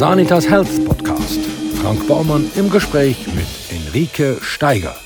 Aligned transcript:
Sanitas 0.00 0.48
Health 0.48 0.82
Podcast. 0.86 1.40
Frank 1.82 2.08
Baumann 2.08 2.50
im 2.56 2.70
Gespräch 2.70 3.26
mit 3.34 3.44
Enrique 3.68 4.38
Steiger. 4.40 4.96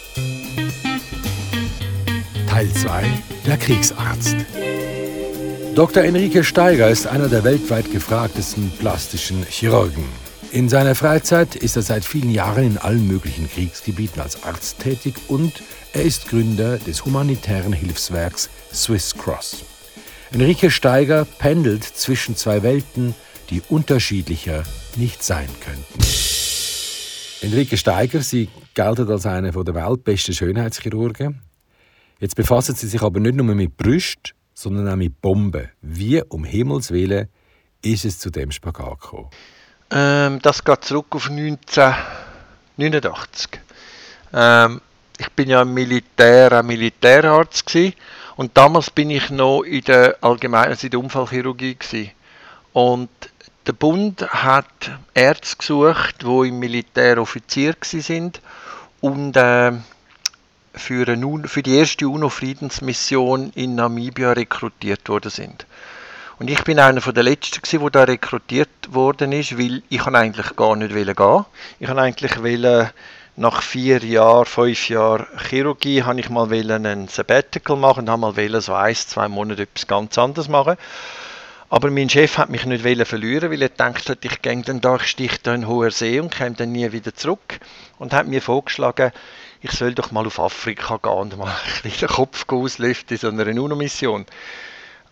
Teil 2.49 2.73
2 2.73 3.03
Der 3.45 3.57
Kriegsarzt. 3.57 4.37
Dr. 5.75 6.05
Enrique 6.05 6.45
Steiger 6.45 6.89
ist 6.91 7.09
einer 7.09 7.27
der 7.27 7.43
weltweit 7.43 7.91
gefragtesten 7.91 8.71
plastischen 8.79 9.43
Chirurgen. 9.43 10.05
In 10.53 10.69
seiner 10.69 10.95
Freizeit 10.95 11.57
ist 11.57 11.75
er 11.75 11.83
seit 11.83 12.05
vielen 12.05 12.31
Jahren 12.31 12.65
in 12.65 12.79
allen 12.79 13.09
möglichen 13.09 13.51
Kriegsgebieten 13.51 14.23
als 14.23 14.45
Arzt 14.45 14.79
tätig 14.79 15.17
und 15.27 15.55
er 15.93 16.03
ist 16.03 16.29
Gründer 16.29 16.79
des 16.79 17.05
humanitären 17.05 17.73
Hilfswerks 17.73 18.49
Swiss 18.73 19.13
Cross. 19.13 19.65
Enrique 20.33 20.71
Steiger 20.71 21.25
pendelt 21.25 21.83
zwischen 21.83 22.37
zwei 22.37 22.63
Welten, 22.63 23.17
die 23.51 23.63
unterschiedlicher 23.69 24.63
nicht 24.97 25.23
sein 25.23 25.49
könnten. 25.61 26.01
Enrique 27.43 27.77
Steiger, 27.77 28.21
Sie 28.21 28.49
gelten 28.75 29.11
als 29.11 29.27
einer 29.27 29.53
der 29.53 29.75
weltbesten 29.75 30.35
Schönheitschirurgen. 30.35 31.43
Jetzt 32.19 32.37
befassen 32.37 32.75
Sie 32.75 32.87
sich 32.87 33.03
aber 33.03 33.21
nicht 33.21 33.35
nur 33.35 33.55
mit 33.55 33.77
Brüsten, 33.77 34.33
sondern 34.55 34.89
auch 34.89 34.97
mit 34.97 35.21
Bomben. 35.21 35.69
Wie 35.83 36.23
um 36.23 36.45
Himmels 36.45 36.91
Willen 36.91 37.29
ist 37.83 38.05
es 38.05 38.19
zu 38.19 38.31
dem 38.31 38.51
Spagat 38.51 39.01
gekommen? 39.01 39.29
Ähm, 39.91 40.39
das 40.41 40.65
geht 40.65 40.85
zurück 40.85 41.07
auf 41.11 41.29
1989. 41.29 43.61
Ähm, 44.33 44.81
ich 45.19 45.29
bin 45.31 45.51
ja 45.51 45.65
Militär, 45.65 46.53
ein 46.53 46.67
Militärarzt 46.67 47.67
gewesen, 47.67 47.95
und 48.37 48.57
damals 48.57 48.91
bin 48.91 49.11
ich 49.11 49.31
noch 49.31 49.63
in 49.63 49.83
der 49.83 50.17
allgemeinen 50.21 50.71
also 50.71 50.99
Unfallchirurgie 50.99 51.77
gewesen. 51.77 52.11
Und 52.75 53.09
der 53.69 53.73
Bund 53.73 54.21
hat 54.29 54.67
Ärzte 55.15 55.57
gesucht, 55.59 56.17
die 56.23 56.49
im 56.49 56.59
Militär 56.59 57.19
Offizier 57.19 57.77
sind 57.81 58.41
und 59.01 59.37
äh, 59.37 59.73
für, 60.75 61.09
eine, 61.09 61.49
für 61.49 61.63
die 61.63 61.77
erste 61.77 62.09
UNO-Friedensmission 62.09 63.53
in 63.55 63.77
Namibia 63.77 64.33
rekrutiert 64.33 65.09
worden 65.09 65.31
sind. 65.31 65.67
Und 66.41 66.51
ich 66.51 66.65
bin 66.65 66.81
einer 66.81 67.01
der 67.01 67.23
Letzten, 67.23 67.63
gewesen, 67.63 67.81
der 67.81 67.91
da 67.91 68.03
rekrutiert 68.03 68.69
worden 68.89 69.31
ist, 69.31 69.57
weil 69.57 69.85
ich 69.89 70.05
eigentlich 70.05 70.57
gar 70.57 70.75
nicht 70.75 70.93
gehen 70.93 71.17
wollte. 71.17 71.47
Ich 71.79 71.89
wollte 71.89 72.03
eigentlich 72.03 72.93
nach 73.37 73.63
vier 73.63 74.05
Jahren, 74.05 74.47
fünf 74.47 74.89
Jahren 74.89 75.27
Chirurgie, 75.49 76.03
habe 76.03 76.19
ich 76.19 76.29
mal 76.29 76.53
einen 76.53 77.07
Sabbatical 77.07 77.77
machen 77.77 78.09
und 78.09 78.21
mal 78.21 78.61
so 78.61 78.75
ein, 78.75 78.95
zwei 78.97 79.29
Monate 79.29 79.63
etwas 79.63 79.87
ganz 79.87 80.19
anderes 80.19 80.49
machen. 80.49 80.77
Aber 81.75 81.91
mein 81.91 82.09
Chef 82.09 82.39
hat 82.39 82.51
mich 82.51 82.67
nicht 82.67 82.85
verlieren, 83.05 83.51
weil 83.51 83.61
er 83.61 83.69
gedacht 83.69 84.09
hat, 84.09 84.25
ich 84.25 84.43
gehe 84.43 84.63
dann 84.63 84.81
da, 84.81 84.97
stich 85.01 85.45
in 85.45 85.67
hoher 85.67 85.91
See 85.91 86.21
und 86.21 86.33
komme 86.33 86.53
dann 86.53 86.71
nie 86.71 86.93
wieder 86.93 87.13
zurück. 87.17 87.59
Und 87.99 88.13
hat 88.13 88.29
mir 88.29 88.41
vorgeschlagen, 88.41 89.11
ich 89.61 89.73
soll 89.73 89.93
doch 89.93 90.13
mal 90.13 90.25
auf 90.25 90.39
Afrika 90.39 90.99
gehen 91.03 91.11
und 91.11 91.37
mal 91.37 91.53
ein 91.85 91.91
den 91.91 92.09
Kopf 92.09 92.45
auslüften 92.47 93.17
in 93.17 93.21
so 93.21 93.27
einer 93.27 93.61
UNO-Mission. 93.61 94.25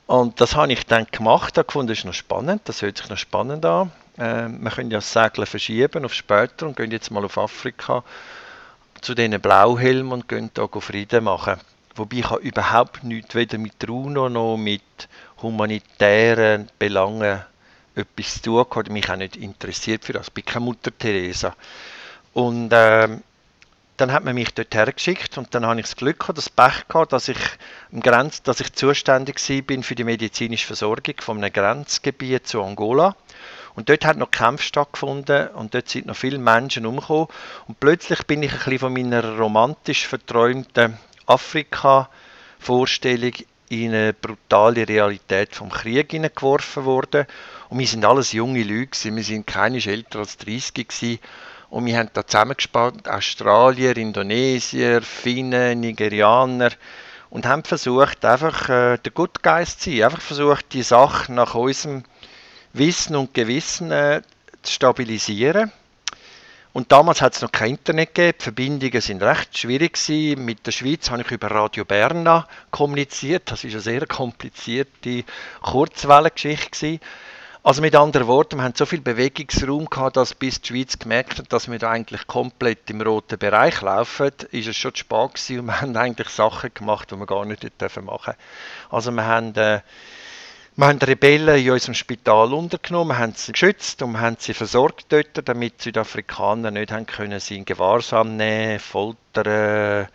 Und 0.06 0.40
das 0.40 0.54
habe 0.54 0.72
ich 0.72 0.86
dann 0.86 1.08
gemacht, 1.10 1.56
da 1.56 1.62
gefunden, 1.62 1.88
das 1.88 1.98
ist 1.98 2.04
noch 2.04 2.14
spannend, 2.14 2.62
das 2.66 2.80
hört 2.80 2.96
sich 2.96 3.08
noch 3.08 3.18
spannend 3.18 3.66
an. 3.66 3.90
Äh, 4.16 4.46
wir 4.46 4.70
können 4.70 4.92
ja 4.92 4.98
das 4.98 5.12
Segeln 5.12 5.46
verschieben 5.46 6.04
auf 6.04 6.14
später 6.14 6.68
und 6.68 6.76
gehen 6.76 6.92
jetzt 6.92 7.10
mal 7.10 7.24
auf 7.24 7.38
Afrika 7.38 8.04
zu 9.00 9.16
diesen 9.16 9.40
Blauhelmen 9.40 10.12
und 10.12 10.28
gehen 10.28 10.52
da 10.54 10.68
Frieden 10.68 11.24
machen. 11.24 11.56
Wobei 11.96 12.18
ich 12.18 12.30
habe 12.30 12.40
überhaupt 12.40 13.02
nichts 13.02 13.34
weder 13.34 13.58
mit 13.58 13.82
der 13.82 13.90
UNO 13.90 14.28
noch 14.28 14.56
mit 14.56 14.80
humanitären 15.42 16.68
Belangen 16.78 17.42
etwas 17.94 18.34
zu 18.34 18.42
tun 18.42 18.66
gehabt, 18.68 18.90
mich 18.90 19.08
auch 19.10 19.16
nicht 19.16 19.36
interessiert 19.36 20.04
für 20.04 20.14
das. 20.14 20.28
Ich 20.28 20.34
bin 20.34 20.44
keine 20.44 20.64
Mutter 20.64 20.96
Teresa. 20.96 21.54
Und 22.32 22.70
ähm, 22.72 23.22
dann 23.98 24.12
hat 24.12 24.24
man 24.24 24.34
mich 24.34 24.54
dort 24.54 24.74
hergeschickt 24.74 25.38
und 25.38 25.54
dann 25.54 25.66
habe 25.66 25.78
ich 25.78 25.86
das 25.86 25.96
Glück 25.96 26.20
gehabt, 26.20 26.38
das 26.38 26.48
Pech 26.48 26.88
gehabt, 26.88 27.12
dass 27.12 27.28
ich 27.28 27.36
im 27.92 28.00
Grenz, 28.00 28.42
dass 28.42 28.60
ich 28.60 28.72
zuständig 28.72 29.38
bin 29.66 29.82
für 29.82 29.94
die 29.94 30.04
medizinische 30.04 30.66
Versorgung 30.66 31.16
von 31.20 31.36
einem 31.38 31.52
Grenzgebiet 31.52 32.46
zu 32.46 32.62
Angola. 32.62 33.14
Und 33.74 33.88
dort 33.88 34.04
hat 34.04 34.18
noch 34.18 34.30
Kämpfe 34.30 34.64
stattgefunden 34.64 35.48
und 35.48 35.74
dort 35.74 35.88
sind 35.88 36.04
noch 36.06 36.16
viele 36.16 36.36
Menschen 36.38 36.84
umgekommen. 36.84 37.28
Und 37.68 37.80
plötzlich 37.80 38.22
bin 38.24 38.42
ich 38.42 38.52
ein 38.52 38.58
bisschen 38.58 38.80
von 38.80 38.92
meiner 38.92 39.38
romantisch 39.38 40.06
verträumten 40.06 40.98
Afrika-Vorstellung 41.26 43.32
in 43.72 43.94
eine 43.94 44.12
brutale 44.12 44.86
Realität 44.86 45.54
vom 45.54 45.70
Krieg 45.70 46.10
hineingeworfen 46.10 46.84
worden. 46.84 47.26
Und 47.70 47.78
wir 47.78 47.86
sind 47.86 48.04
alles 48.04 48.32
junge 48.32 48.62
Leute, 48.62 49.16
wir 49.16 49.22
sind 49.24 49.46
keine 49.46 49.78
älter 49.78 50.18
als 50.18 50.36
30 50.36 50.88
gewesen. 50.88 51.18
Und 51.70 51.86
wir 51.86 51.96
haben 51.96 52.10
da 52.12 52.26
zusammengespannt, 52.26 53.08
Australier, 53.08 53.96
Indonesier, 53.96 55.00
Finnen, 55.00 55.80
Nigerianer 55.80 56.70
und 57.30 57.46
haben 57.46 57.64
versucht, 57.64 58.22
einfach 58.26 58.68
äh, 58.68 58.98
der 58.98 59.12
Good 59.14 59.42
Guys 59.42 59.78
zu 59.78 59.90
sein. 59.90 60.02
Einfach 60.02 60.20
versucht, 60.20 60.74
die 60.74 60.82
Sache 60.82 61.32
nach 61.32 61.54
unserem 61.54 62.04
Wissen 62.74 63.16
und 63.16 63.32
Gewissen 63.32 63.90
äh, 63.90 64.20
zu 64.60 64.72
stabilisieren. 64.74 65.72
Und 66.72 66.90
damals 66.90 67.20
hat 67.20 67.34
es 67.34 67.42
noch 67.42 67.52
kein 67.52 67.72
Internet 67.72 68.14
gegeben, 68.14 68.36
die 68.38 68.42
Verbindungen 68.42 69.00
sind 69.00 69.22
recht 69.22 69.58
schwierig 69.58 69.92
gewesen. 69.94 70.44
Mit 70.44 70.66
der 70.66 70.72
Schweiz 70.72 71.10
habe 71.10 71.22
ich 71.22 71.30
über 71.30 71.50
Radio 71.50 71.84
Berna 71.84 72.48
kommuniziert. 72.70 73.50
Das 73.50 73.64
ist 73.64 73.74
eine 73.74 73.82
sehr 73.82 74.06
komplizierte 74.06 75.24
Kurzwellengeschichte. 75.60 76.98
Also 77.64 77.80
mit 77.80 77.94
anderen 77.94 78.26
Worten, 78.26 78.56
wir 78.56 78.64
haben 78.64 78.74
so 78.74 78.86
viel 78.86 79.02
Bewegungsraum 79.02 79.88
gehabt, 79.88 80.16
dass 80.16 80.34
bis 80.34 80.60
die 80.60 80.68
Schweiz 80.68 80.98
gemerkt 80.98 81.38
hat, 81.38 81.52
dass 81.52 81.70
wir 81.70 81.78
da 81.78 81.90
eigentlich 81.90 82.26
komplett 82.26 82.90
im 82.90 83.00
roten 83.02 83.38
Bereich 83.38 83.82
laufen, 83.82 84.32
ist 84.50 84.66
es 84.66 84.76
schon 84.76 84.94
zu 84.94 85.00
spät 85.00 85.60
und 85.60 85.66
wir 85.66 85.80
haben 85.80 85.96
eigentlich 85.96 86.28
Sachen 86.30 86.74
gemacht, 86.74 87.12
die 87.12 87.16
wir 87.16 87.26
gar 87.26 87.44
nicht 87.44 87.80
dürfen 87.80 88.06
machen. 88.06 88.34
Also 88.90 89.12
wir 89.12 89.24
haben, 89.24 89.54
äh, 89.54 89.80
wir 90.74 90.86
haben 90.86 90.98
Rebellen 90.98 91.58
in 91.58 91.70
unserem 91.70 91.94
Spital 91.94 92.54
untergenommen, 92.54 93.18
haben 93.18 93.34
sie 93.36 93.52
geschützt 93.52 94.02
und 94.02 94.18
haben 94.18 94.36
sie 94.38 94.54
versorgt 94.54 95.06
dort, 95.10 95.46
damit 95.46 95.80
die 95.80 95.84
Südafrikaner 95.84 96.70
nicht 96.70 96.92
haben 96.92 97.04
können 97.06 97.40
sie 97.40 97.56
in 97.56 97.66
Gewahrsam 97.66 98.36
nehmen, 98.36 98.78
foltern, 98.78 100.08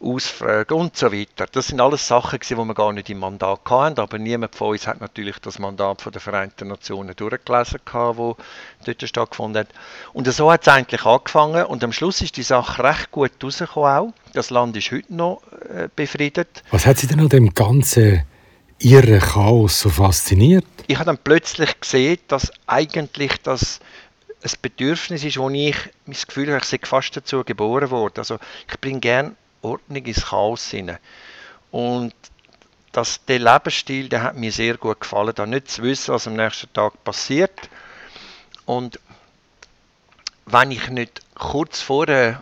ausfragen 0.00 0.76
und 0.76 0.96
so 0.96 1.12
weiter. 1.12 1.46
Das 1.50 1.68
sind 1.68 1.80
alles 1.80 2.08
Sachen, 2.08 2.40
die 2.40 2.54
wir 2.54 2.74
gar 2.74 2.92
nicht 2.92 3.10
im 3.10 3.18
Mandat 3.18 3.60
hatten, 3.68 4.00
aber 4.00 4.18
niemand 4.18 4.54
von 4.54 4.70
uns 4.70 4.86
hat 4.86 5.00
natürlich 5.00 5.38
das 5.40 5.58
Mandat 5.58 6.02
der 6.12 6.20
Vereinten 6.20 6.68
Nationen 6.68 7.14
durchgelesen, 7.14 7.80
das 7.84 8.16
dort 8.16 9.02
stattgefunden 9.02 9.60
hat. 9.60 9.68
Und 10.12 10.26
so 10.32 10.50
hat 10.50 10.62
es 10.62 10.68
eigentlich 10.68 11.04
angefangen 11.04 11.66
und 11.66 11.84
am 11.84 11.92
Schluss 11.92 12.20
ist 12.22 12.36
die 12.36 12.42
Sache 12.42 12.82
recht 12.82 13.10
gut 13.10 13.32
rausgekommen 13.42 13.90
auch. 13.90 14.12
Das 14.32 14.50
Land 14.50 14.76
ist 14.76 14.90
heute 14.90 15.14
noch 15.14 15.42
äh, 15.68 15.88
befriedet. 15.94 16.62
Was 16.70 16.86
hat 16.86 16.98
Sie 16.98 17.06
denn 17.06 17.20
an 17.20 17.28
dem 17.28 17.54
ganzen 17.54 18.24
irren 18.84 19.20
Chaos 19.20 19.80
so 19.80 19.90
fasziniert? 19.90 20.64
Ich 20.86 20.96
habe 20.96 21.06
dann 21.06 21.18
plötzlich 21.18 21.80
gesehen, 21.80 22.18
dass 22.28 22.50
eigentlich 22.66 23.32
das 23.42 23.80
ein 24.42 24.50
Bedürfnis 24.60 25.24
ist, 25.24 25.38
wo 25.38 25.48
ich 25.50 25.76
das 26.06 26.26
Gefühl 26.26 26.48
habe, 26.48 26.58
ich 26.58 26.64
sei 26.64 26.80
fast 26.82 27.16
dazu 27.16 27.44
geboren 27.44 27.90
worden. 27.90 28.14
Also 28.18 28.38
ich 28.68 28.80
bringe 28.80 29.00
gerne 29.00 29.36
Ordnung 29.62 30.04
ins 30.04 30.26
Chaos 30.26 30.68
hinein. 30.68 30.98
Und 31.70 32.14
das, 32.90 33.24
der 33.24 33.38
Lebensstil, 33.38 34.08
der 34.08 34.22
hat 34.22 34.36
mir 34.36 34.52
sehr 34.52 34.76
gut 34.76 35.00
gefallen, 35.00 35.32
da 35.34 35.46
nicht 35.46 35.70
zu 35.70 35.82
wissen, 35.82 36.12
was 36.12 36.26
am 36.26 36.34
nächsten 36.34 36.72
Tag 36.72 37.02
passiert. 37.04 37.70
Und 38.66 39.00
wenn 40.46 40.70
ich 40.72 40.88
nicht 40.88 41.22
kurz 41.34 41.88
äh, 42.08 42.34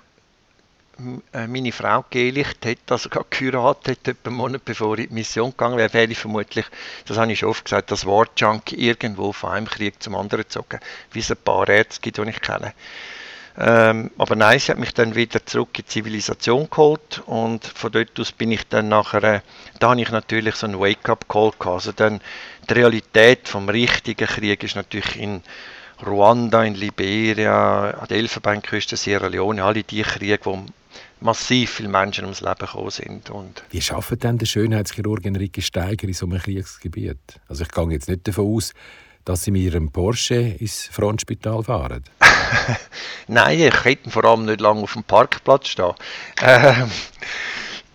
meine 1.33 1.72
Frau 1.72 2.05
gelicht 2.11 2.65
hätte, 2.65 2.94
also 2.94 3.09
gerade 3.09 3.27
geheiratet 3.31 3.88
hätte, 3.88 4.11
etwa 4.12 4.31
einen 4.31 4.37
Monat 4.37 4.65
bevor 4.65 4.99
ich 4.99 5.05
in 5.05 5.09
die 5.11 5.15
Mission 5.15 5.50
gegangen 5.50 5.77
wäre, 5.77 5.93
wäre 5.93 6.11
ich 6.11 6.19
vermutlich, 6.19 6.66
das 7.06 7.16
habe 7.16 7.32
ich 7.32 7.38
schon 7.38 7.50
oft 7.50 7.64
gesagt, 7.64 7.91
das 7.91 8.06
Wortjunkie 8.06 8.76
irgendwo 8.76 9.32
von 9.32 9.50
einem 9.50 9.67
Krieg 9.67 10.02
zum 10.02 10.14
anderen 10.14 10.43
gezogen, 10.43 10.81
wie 11.12 11.20
es 11.20 11.31
ein 11.31 11.37
paar 11.37 11.69
Ärzte 11.69 12.00
gibt, 12.00 12.19
die 12.19 12.31
ich 12.31 12.41
kenne. 12.41 12.75
Ähm, 13.58 14.11
aber 14.17 14.37
nein, 14.37 14.58
sie 14.58 14.70
hat 14.70 14.79
mich 14.79 14.94
dann 14.94 15.14
wieder 15.14 15.44
zurück 15.44 15.70
in 15.79 15.85
die 15.85 15.91
Zivilisation 15.91 16.70
geholt 16.70 17.23
und 17.26 17.67
von 17.67 17.93
dort 17.93 18.19
aus 18.19 18.32
bin 18.32 18.53
ich 18.53 18.67
dann 18.69 18.88
nachher, 18.88 19.23
äh, 19.25 19.41
da 19.81 19.91
habe 19.91 20.00
ich 20.00 20.11
natürlich 20.11 20.55
so 20.55 20.67
einen 20.67 20.79
Wake-up-Call 20.81 21.50
gehabt. 21.58 21.67
Also 21.67 21.93
dann 21.93 22.20
die 22.69 22.75
Realität 22.75 23.49
vom 23.49 23.69
richtigen 23.69 24.26
Krieg 24.26 24.62
ist 24.62 24.76
natürlich 24.76 25.17
in 25.17 25.43
Ruanda, 26.06 26.64
in 26.64 26.75
Liberia, 26.75 27.91
an 27.91 28.08
der 28.08 28.19
Elfenbeinküste, 28.19 28.96
Sierra 28.96 29.26
Leone, 29.26 29.62
alle 29.62 29.82
die 29.82 30.03
Kriege, 30.03 30.38
wo 30.44 30.64
massiv 31.20 31.70
viele 31.70 31.88
Menschen 31.88 32.25
ums 32.25 32.40
Leben 32.40 32.58
gekommen 32.58 32.90
sind. 32.90 33.31
Und 33.31 33.62
Wie 33.70 33.82
arbeitet 33.90 34.25
denn 34.25 34.38
der 34.38 34.46
Schönheitschirurg 34.46 35.25
Enrique 35.25 35.62
Steiger 35.62 36.08
in 36.08 36.14
so 36.14 36.26
einem 36.26 36.38
Kriegsgebiet? 36.38 37.19
Also 37.49 37.62
ich 37.62 37.70
gehe 37.70 37.90
jetzt 37.90 38.08
nicht 38.08 38.26
davon 38.26 38.56
aus, 38.56 38.72
dass 39.25 39.44
Sie 39.44 39.50
mit 39.50 39.62
Ihrem 39.62 39.90
Porsche 39.90 40.34
ins 40.34 40.87
Frontspital 40.87 41.62
fahren? 41.62 42.05
Nein, 43.26 43.61
ich 43.61 43.84
hätte 43.84 44.11
vor 44.11 44.25
allem 44.25 44.46
nicht 44.46 44.61
lange 44.61 44.82
auf 44.82 44.94
dem 44.94 45.05
Parkplatz 45.05 45.69
stehen. 45.69 45.93
Ähm, 46.40 46.90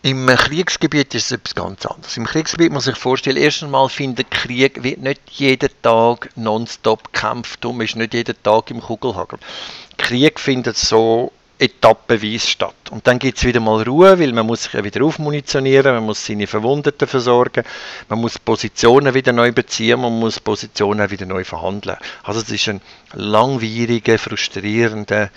Im 0.04 0.27
Kriegsgebiet 0.27 1.16
ist 1.16 1.25
es 1.25 1.31
etwas 1.31 1.56
ganz 1.56 1.86
anderes. 1.86 2.16
Im 2.16 2.25
Kriegsgebiet 2.25 2.72
muss 2.72 2.86
man 2.86 2.94
sich 2.94 3.01
vorstellen, 3.01 3.38
erstens 3.38 3.72
mal 3.72 3.89
findet 3.89 4.30
Krieg 4.30 4.83
wird 4.83 5.01
nicht 5.01 5.22
jeden 5.31 5.69
Tag 5.81 6.30
nonstop 6.36 7.12
gekämpft, 7.12 7.66
um 7.66 7.81
ist 7.81 7.95
nicht 7.95 8.13
jeden 8.13 8.36
Tag 8.44 8.69
im 8.69 8.81
Kugelhagel. 8.81 9.39
Krieg 9.98 10.39
findet 10.39 10.77
so 10.77 11.31
etappenweise 11.57 12.48
statt. 12.48 12.75
Und 12.92 13.07
dann 13.07 13.19
gibt 13.19 13.38
es 13.38 13.44
wieder 13.46 13.60
mal 13.60 13.81
Ruhe, 13.84 14.19
weil 14.19 14.34
man 14.34 14.46
muss 14.46 14.63
sich 14.63 14.74
ja 14.74 14.84
wieder 14.84 15.04
aufmunitionieren, 15.04 15.96
man 15.96 16.06
muss 16.06 16.25
seine 16.25 16.48
Verwundeten 16.48 17.07
versorgen, 17.07 17.63
man 18.10 18.19
muss 18.19 18.38
Positionen 18.38 19.13
wieder 19.13 19.31
neu 19.31 19.52
beziehen, 19.52 20.02
man 20.02 20.19
muss 20.19 20.40
Positionen 20.40 21.10
wieder 21.10 21.25
neu 21.25 21.44
verhandeln. 21.44 21.98
Also 22.24 22.42
es 22.42 22.50
ist 22.50 22.68
ein 22.68 22.81
langwieriger, 23.13 24.19
frustrierender 24.19 25.30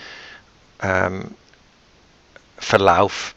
ähm, 0.82 1.30
Verlauf. 2.56 3.34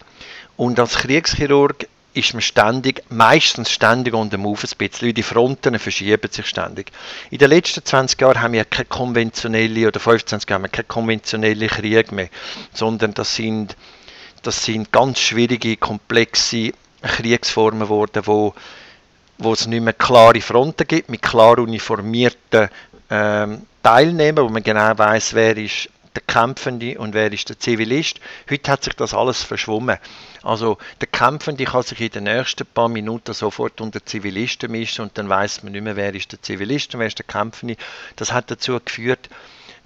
Und 0.57 0.80
als 0.80 0.95
Kriegschirurg 0.95 1.88
ist 2.13 2.34
man 2.34 2.42
ständig, 2.42 3.04
meistens 3.10 3.72
ständig 3.72 4.13
unter 4.13 4.38
dem 4.38 4.42
Move 4.42 4.62
ein 4.63 4.78
bisschen. 4.78 5.13
Die 5.13 5.24
Fronten 5.24 5.80
verschieben 5.80 6.30
sich 6.31 6.46
ständig. 6.46 6.92
In 7.30 7.38
den 7.38 7.50
letzten 7.50 7.86
20 7.86 8.19
Jahren 8.19 8.42
haben 8.42 8.54
wir 8.54 8.66
keine 8.66 8.86
konventionelle, 8.86 9.88
oder 9.88 10.00
25 10.00 10.50
Jahre 10.50 10.56
haben 10.56 10.63
wir 10.63 10.69
keine 10.69 10.88
konventionelle 10.88 11.68
Krieg 11.68 12.12
mehr, 12.12 12.30
sondern 12.74 13.13
das 13.13 13.36
sind, 13.36 13.78
das 14.44 14.66
sind 14.66 14.92
ganz 14.92 15.19
schwierige, 15.19 15.78
komplexe 15.78 16.74
Kriegsformen 17.02 17.81
geworden, 17.81 18.24
wo, 18.25 18.54
wo 19.38 19.54
es 19.54 19.68
nicht 19.68 19.84
mehr 19.84 19.94
klare 19.94 20.42
Fronten 20.42 20.88
gibt, 20.88 21.10
mit 21.10 21.22
klar 21.22 21.60
uniformierten 21.60 22.69
ähm, 23.10 23.62
Teilnehmern, 23.84 24.46
wo 24.46 24.50
man 24.50 24.63
genau 24.63 24.98
weiß, 24.98 25.34
wer 25.34 25.58
ist 25.58 25.90
der 26.16 26.24
Kämpfende 26.24 26.98
und 27.00 27.13
wer 27.13 27.31
ist 27.31 27.50
der 27.50 27.60
Zivilist. 27.60 28.19
Heute 28.50 28.72
hat 28.72 28.84
sich 28.84 28.94
das 28.96 29.13
alles 29.13 29.44
verschwommen. 29.44 29.98
Also 30.44 30.78
der 31.00 31.08
Kämpfende 31.08 31.63
kann 31.66 31.84
sich 31.84 32.02
in 32.02 32.10
den 32.10 32.24
nächsten 32.25 32.66
paar 32.66 32.90
Minuten 32.90 33.34
sofort 33.34 33.80
unter 33.80 34.06
Zivilisten 34.06 34.72
mischen 34.72 35.04
und 35.04 35.18
dann 35.18 35.30
weiß 35.30 35.63
man 35.63 35.72
nicht 35.72 35.84
mehr, 35.84 35.96
wer 35.96 36.13
ist 36.13 36.31
der 36.31 36.42
Zivilist 36.42 36.94
und 36.94 37.00
wer 37.00 37.08
ist 37.08 37.19
der 37.19 37.25
Kämpfende. 37.25 37.78
Das 38.18 38.34
hat 38.34 38.52
dazu 38.52 38.80
geführt, 38.84 39.30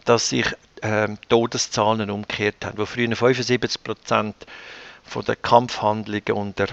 dass 0.05 0.29
sich 0.29 0.47
ähm, 0.81 1.17
Todeszahlen 1.29 2.09
umgekehrt 2.09 2.65
haben, 2.65 2.77
wo 2.77 2.85
früher 2.85 3.15
75 3.15 3.83
Prozent 3.83 4.35
von 5.03 5.23
den 5.25 5.41
Kampfhandlungen 5.41 6.31
unter 6.31 6.67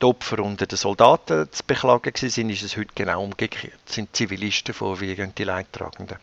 die 0.00 0.06
Opfer 0.06 0.40
unter 0.40 0.66
den 0.66 0.76
Soldaten 0.76 1.50
zu 1.50 1.62
beklagen 1.66 2.12
waren, 2.12 2.50
ist 2.50 2.62
es 2.62 2.76
heute 2.76 2.90
genau 2.94 3.22
umgekehrt. 3.22 3.78
Es 3.86 3.94
sind 3.94 4.14
Zivilisten 4.14 4.74
vorwiegend 4.74 5.38
die 5.38 5.44
Leidtragenden. 5.44 6.18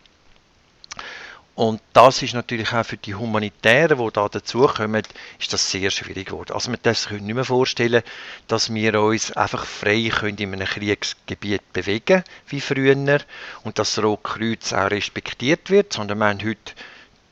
Und 1.54 1.82
das 1.92 2.22
ist 2.22 2.32
natürlich 2.32 2.72
auch 2.72 2.84
für 2.84 2.96
die 2.96 3.14
Humanitären, 3.14 3.98
die 3.98 4.12
da 4.12 4.28
dazukommen, 4.28 5.02
ist 5.38 5.52
das 5.52 5.70
sehr 5.70 5.90
schwierig 5.90 6.28
geworden. 6.28 6.52
Also 6.54 6.70
man 6.70 6.80
darf 6.82 6.96
sich 6.96 7.20
nicht 7.20 7.34
mehr 7.34 7.44
vorstellen, 7.44 8.02
dass 8.48 8.72
wir 8.72 8.98
uns 8.98 9.32
einfach 9.32 9.66
frei 9.66 10.10
können 10.10 10.38
in 10.38 10.54
einem 10.54 10.66
Kriegsgebiet 10.66 11.72
bewegen 11.74 12.24
wie 12.48 12.60
früher 12.60 12.96
und 13.64 13.78
dass 13.78 13.94
das 13.94 14.04
Rote 14.04 14.22
Kreuz 14.22 14.72
auch 14.72 14.90
respektiert 14.90 15.68
wird, 15.68 15.92
sondern 15.92 16.18
wir 16.18 16.28
haben 16.28 16.42
heute 16.42 16.72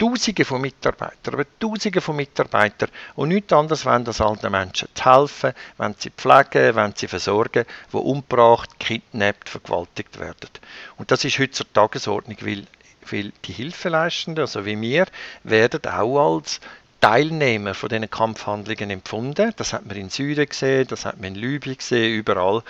Tausende 0.01 0.47
von 0.47 0.63
Mitarbeitern, 0.63 1.35
aber 1.35 1.45
Tausende 1.59 2.01
von 2.01 2.17
Mitarbeitern 2.17 2.89
und 3.17 3.29
nichts 3.29 3.53
anderes 3.53 3.85
wollen, 3.85 4.07
als 4.07 4.21
alten 4.21 4.51
Menschen 4.51 4.89
zu 4.95 5.05
helfen, 5.05 5.53
wenn 5.77 5.95
sie 5.99 6.11
pflegen, 6.11 6.75
wenn 6.75 6.95
sie 6.95 7.07
versorgen, 7.07 7.67
die 7.93 7.97
umgebracht, 7.97 8.81
kidnappt, 8.81 9.51
vergewaltigt 9.51 10.19
werden. 10.19 10.49
Und 10.97 11.11
das 11.11 11.25
ist 11.27 11.39
heute 11.39 11.51
zur 11.51 11.71
Tagesordnung, 11.75 12.39
weil 12.41 12.67
weil 13.13 13.33
die 13.45 13.53
Hilfeleistenden, 13.53 14.43
also 14.43 14.65
wie 14.65 14.81
wir, 14.81 15.07
werden 15.45 15.85
auch 15.87 16.37
als 16.37 16.61
Teilnehmer 17.01 17.75
von 17.75 17.89
diesen 17.89 18.11
Kampfhandlungen 18.11 18.91
empfunden. 18.91 19.53
Das 19.57 19.73
hat 19.73 19.87
man 19.87 19.97
in 19.97 20.11
Süden 20.11 20.47
gesehen, 20.47 20.87
das 20.89 21.07
hat 21.07 21.17
man 21.17 21.29
in 21.29 21.35
Libyen 21.35 21.77
gesehen, 21.77 22.15
überall. 22.15 22.63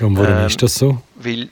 Und 0.00 0.16
warum 0.16 0.38
ähm, 0.38 0.46
ist 0.46 0.62
das 0.62 0.74
so? 0.74 1.02
Weil 1.16 1.50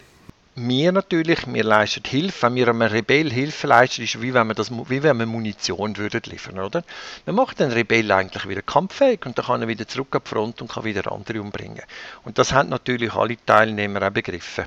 wir 0.55 0.93
natürlich, 0.93 1.47
wir 1.47 1.65
leisten 1.65 2.03
Hilfe. 2.07 2.47
Wenn 2.47 2.55
wir 2.57 2.69
einem 2.69 2.83
Rebell 2.83 3.31
Hilfe 3.31 3.67
leisten, 3.67 4.03
ist 4.03 4.21
wie 4.21 4.35
wenn 4.35 4.49
wir, 4.49 4.55
das, 4.55 4.71
wie 4.71 5.03
wenn 5.03 5.19
wir 5.19 5.27
Munition 5.27 5.97
würden 5.97 6.21
liefern, 6.25 6.59
oder? 6.59 6.85
Man 7.27 7.37
macht 7.37 7.61
den 7.61 7.71
Rebell 7.71 8.11
eigentlich 8.13 8.47
wieder 8.49 8.63
kampffähig 8.63 9.25
und 9.25 9.39
dann 9.39 9.47
kann 9.47 9.63
er 9.63 9.69
wieder 9.69 9.89
zurück 9.89 10.15
an 10.15 10.21
die 10.25 10.29
Front 10.29 10.61
und 10.61 10.71
kann 10.71 10.85
wieder 10.85 11.11
andere 11.11 11.41
umbringen. 11.41 11.83
Und 12.25 12.39
das 12.39 12.53
haben 12.53 12.69
natürlich 12.69 13.15
alle 13.15 13.37
Teilnehmer 13.45 14.07
auch 14.07 14.11
begriffen. 14.11 14.67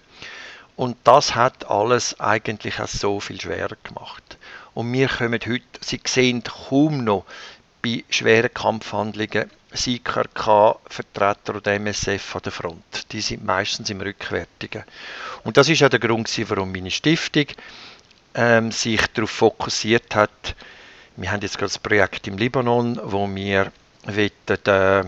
Und 0.76 0.98
das 1.04 1.36
hat 1.36 1.70
alles 1.70 2.20
eigentlich 2.20 2.80
auch 2.80 2.88
so 2.88 3.20
viel 3.20 3.40
schwerer 3.40 3.78
gemacht. 3.84 4.38
Und 4.74 4.92
wir 4.92 5.08
kommen 5.08 5.40
heute, 5.46 5.64
Sie 5.80 6.02
sehen 6.06 6.44
kaum 6.44 7.04
noch 7.04 7.26
bei 7.82 8.04
schweren 8.10 8.54
Kampfhandlungen 8.54 9.50
SIKRK-Vertreter 9.74 11.56
oder 11.56 11.74
MSF 11.74 12.36
an 12.36 12.42
der 12.44 12.52
Front. 12.52 13.12
Die 13.12 13.22
sind 13.22 13.46
meistens 13.46 13.90
im 13.90 14.02
Rückwärtigen. 14.02 14.84
Und 15.44 15.58
das 15.58 15.70
ist 15.70 15.80
ja 15.80 15.90
der 15.90 16.00
Grund, 16.00 16.30
warum 16.50 16.72
meine 16.72 16.92
Stiftung 16.92 17.46
ähm, 18.34 18.72
sich 18.72 19.02
darauf 19.14 19.30
fokussiert 19.30 20.16
hat. 20.16 20.56
Wir 21.16 21.32
haben 21.32 21.42
jetzt 21.42 21.58
gerade 21.58 21.72
das 21.72 21.80
Projekt 21.80 22.28
im 22.28 22.38
Libanon, 22.38 23.00
wo 23.04 23.28
wir 23.34 23.72
wollen, 24.04 24.32
äh, 24.48 25.04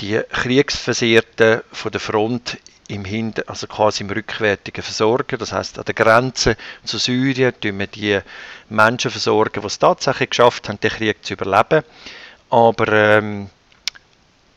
die 0.00 0.20
Kriegsversehrten 0.30 1.60
von 1.72 1.92
der 1.92 2.00
Front 2.00 2.58
im 2.88 3.04
Hinter, 3.04 3.44
also 3.46 3.66
quasi 3.66 4.02
im 4.04 4.10
rückwärtigen 4.10 4.82
Versorgen. 4.82 5.38
Das 5.38 5.52
heißt, 5.52 5.78
an 5.78 5.84
der 5.84 5.94
Grenze 5.94 6.56
zu 6.84 6.98
Syrien 6.98 7.52
tun 7.60 7.78
wir 7.78 7.86
die 7.86 8.20
Menschen 8.68 9.10
versorgen, 9.10 9.60
die 9.60 9.66
es 9.66 9.78
tatsächlich 9.78 10.30
geschafft 10.30 10.68
haben, 10.68 10.80
den 10.80 10.90
Krieg 10.90 11.24
zu 11.24 11.34
überleben, 11.34 11.84
aber 12.50 12.92
ähm, 12.92 13.50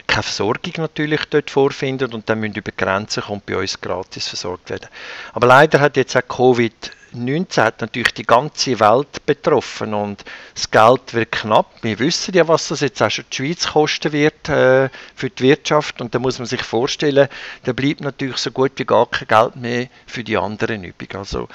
keine 0.05 0.23
Versorgung 0.23 0.73
natürlich 0.77 1.25
dort 1.29 1.49
vorfinden 1.49 2.13
und 2.13 2.29
dann 2.29 2.39
müssen 2.39 2.55
über 2.55 2.71
Grenzen 2.75 3.23
kommt 3.23 3.45
bei 3.45 3.57
uns 3.57 3.79
gratis 3.79 4.27
versorgt 4.27 4.69
werden. 4.69 4.87
Aber 5.33 5.47
leider 5.47 5.79
hat 5.79 5.97
jetzt 5.97 6.15
auch 6.15 6.27
Covid 6.27 6.91
2019 7.11 7.63
hat 7.63 7.81
natürlich 7.81 8.13
die 8.13 8.23
ganze 8.23 8.79
Welt 8.79 9.25
betroffen 9.25 9.93
und 9.93 10.23
das 10.53 10.69
Geld 10.69 11.13
wird 11.13 11.31
knapp. 11.31 11.67
Wir 11.81 11.99
wissen 11.99 12.33
ja, 12.33 12.47
was 12.47 12.67
das 12.67 12.81
jetzt 12.81 13.01
auch 13.01 13.09
schon 13.09 13.25
die 13.31 13.35
Schweiz 13.35 13.67
kosten 13.67 14.11
wird 14.11 14.49
äh, 14.49 14.89
für 15.15 15.29
die 15.29 15.43
Wirtschaft 15.43 16.01
und 16.01 16.13
da 16.13 16.19
muss 16.19 16.39
man 16.39 16.47
sich 16.47 16.61
vorstellen, 16.61 17.27
da 17.63 17.73
bleibt 17.73 18.01
natürlich 18.01 18.37
so 18.37 18.51
gut 18.51 18.73
wie 18.77 18.85
gar 18.85 19.07
kein 19.07 19.27
Geld 19.27 19.55
mehr 19.55 19.87
für 20.05 20.23
die 20.23 20.37
anderen 20.37 20.83
übrig. 20.83 21.15
Also 21.15 21.47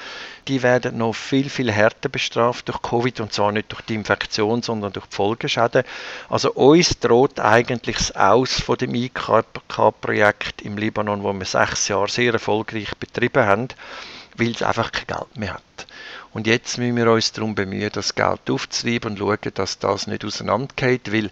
die 0.47 0.61
werden 0.61 0.97
noch 0.97 1.13
viel, 1.13 1.49
viel 1.49 1.71
härter 1.71 2.09
bestraft 2.09 2.67
durch 2.67 2.81
Covid 2.81 3.21
und 3.21 3.33
zwar 3.33 3.51
nicht 3.51 3.71
durch 3.71 3.81
die 3.81 3.95
Infektion, 3.95 4.61
sondern 4.61 4.91
durch 4.91 5.05
die 5.05 5.15
Folgeschäden. 5.15 5.83
Also 6.29 6.51
uns 6.53 6.99
droht 6.99 7.39
eigentlich 7.39 7.97
das 7.97 8.15
Aus 8.15 8.59
von 8.59 8.77
dem 8.77 8.93
IKK-Projekt 8.93 10.61
im 10.61 10.77
Libanon, 10.77 11.23
wo 11.23 11.31
wir 11.31 11.45
sechs 11.45 11.87
Jahre 11.87 12.09
sehr 12.09 12.33
erfolgreich 12.33 12.91
betrieben 12.99 13.45
haben 13.45 13.67
weil 14.37 14.51
es 14.51 14.63
einfach 14.63 14.91
kein 14.91 15.07
Geld 15.07 15.37
mehr 15.37 15.53
hat. 15.55 15.87
Und 16.33 16.47
jetzt 16.47 16.77
müssen 16.77 16.95
wir 16.95 17.11
uns 17.11 17.31
darum 17.31 17.53
bemühen, 17.53 17.91
das 17.93 18.15
Geld 18.15 18.49
aufzutreiben 18.49 19.11
und 19.11 19.19
schauen, 19.19 19.53
dass 19.53 19.79
das 19.79 20.07
nicht 20.07 20.25
auseinandergeht, 20.25 21.11
weil 21.13 21.29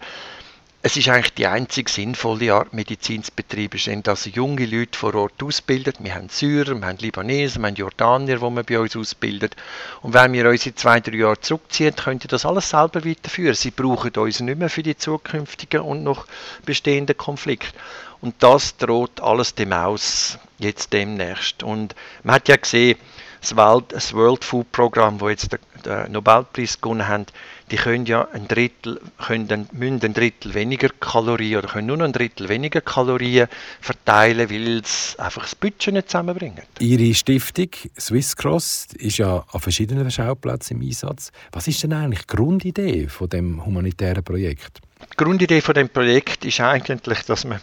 es 0.84 0.98
ist 0.98 1.10
eigentlich 1.10 1.36
die 1.36 1.46
einzige 1.46 1.92
sinnvolle 1.92 2.56
Art, 2.56 2.74
Medizin 2.74 3.24
zu 3.24 3.32
betreiben, 3.36 4.02
dass 4.02 4.26
junge 4.26 4.66
Leute 4.66 4.98
vor 4.98 5.14
Ort 5.14 5.44
ausbilden. 5.44 5.94
Wir 6.00 6.16
haben 6.16 6.30
Syrer, 6.30 6.74
wir 6.74 6.88
haben 6.88 6.98
Libanesen, 6.98 7.62
wir 7.62 7.68
haben 7.68 7.76
Jordanier, 7.76 8.40
die 8.40 8.50
man 8.50 8.66
bei 8.66 8.80
uns 8.80 8.96
ausbildet. 8.96 9.56
Und 10.02 10.16
wenn 10.16 10.34
wir 10.34 10.50
uns 10.50 10.66
in 10.66 10.76
zwei, 10.76 11.00
drei 11.00 11.18
Jahre 11.18 11.40
zurückziehen, 11.40 11.96
könnt 11.96 12.32
das 12.32 12.48
alles 12.48 12.72
selber 12.72 13.06
weiterführen. 13.06 13.54
Sie 13.54 13.70
brauchen 13.70 14.12
uns 14.16 14.40
nicht 14.40 14.58
mehr 14.58 14.72
für 14.72 14.82
die 14.82 14.98
zukünftigen 14.98 15.82
und 15.82 16.04
noch 16.04 16.26
bestehenden 16.66 17.16
Konflikte. 17.16 17.78
Und 18.22 18.36
das 18.40 18.78
droht 18.78 19.20
alles 19.22 19.56
dem 19.56 19.74
aus, 19.74 20.38
jetzt 20.60 20.94
demnächst. 20.94 21.64
Und 21.64 21.96
man 22.24 22.36
hat 22.36 22.48
ja 22.48 22.56
gesehen, 22.56 22.98
das 23.42 23.56
World, 23.56 23.86
das 23.90 24.14
World 24.14 24.44
Food 24.44 24.72
Program, 24.72 25.20
wo 25.20 25.28
jetzt 25.28 25.50
den 25.52 26.12
Nobelpreis 26.12 26.80
gewonnen 26.80 27.08
haben, 27.08 27.26
die 27.72 27.78
können 27.78 28.06
ja 28.06 28.28
ein 28.34 28.48
Drittel, 28.48 29.00
können 29.18 29.68
müssen 29.72 30.02
ein 30.04 30.14
Drittel 30.14 30.54
weniger 30.54 30.90
Kalorien 31.00 31.60
oder 31.60 31.70
können 31.70 31.88
nur 31.88 31.98
noch 31.98 32.06
ein 32.06 32.12
Drittel 32.12 32.50
weniger 32.50 32.82
Kalorien 32.82 33.48
verteilen, 33.80 34.50
weil 34.50 34.80
es 34.80 35.16
einfach 35.18 35.44
das 35.44 35.56
Budget 35.56 35.94
nicht 35.94 36.10
zusammenbringt. 36.10 36.62
Ihre 36.80 37.14
Stiftung 37.16 37.70
Swiss 37.98 38.36
Cross 38.36 38.90
ist 38.98 39.18
ja 39.18 39.44
an 39.52 39.60
verschiedenen 39.60 40.12
Schauplätzen 40.12 40.78
im 40.78 40.88
Einsatz. 40.88 41.32
Was 41.52 41.68
ist 41.68 41.82
denn 41.82 41.94
eigentlich 41.94 42.28
die 42.28 42.36
Grundidee 42.36 43.08
von 43.08 43.30
dem 43.30 43.66
humanitären 43.66 44.24
Projekt? 44.24 44.82
Die 45.14 45.18
Grundidee 45.18 45.62
von 45.62 45.74
dem 45.74 45.90
Projekt 45.90 46.46
ist 46.46 46.60
eigentlich, 46.60 47.24
dass 47.24 47.46
man 47.46 47.60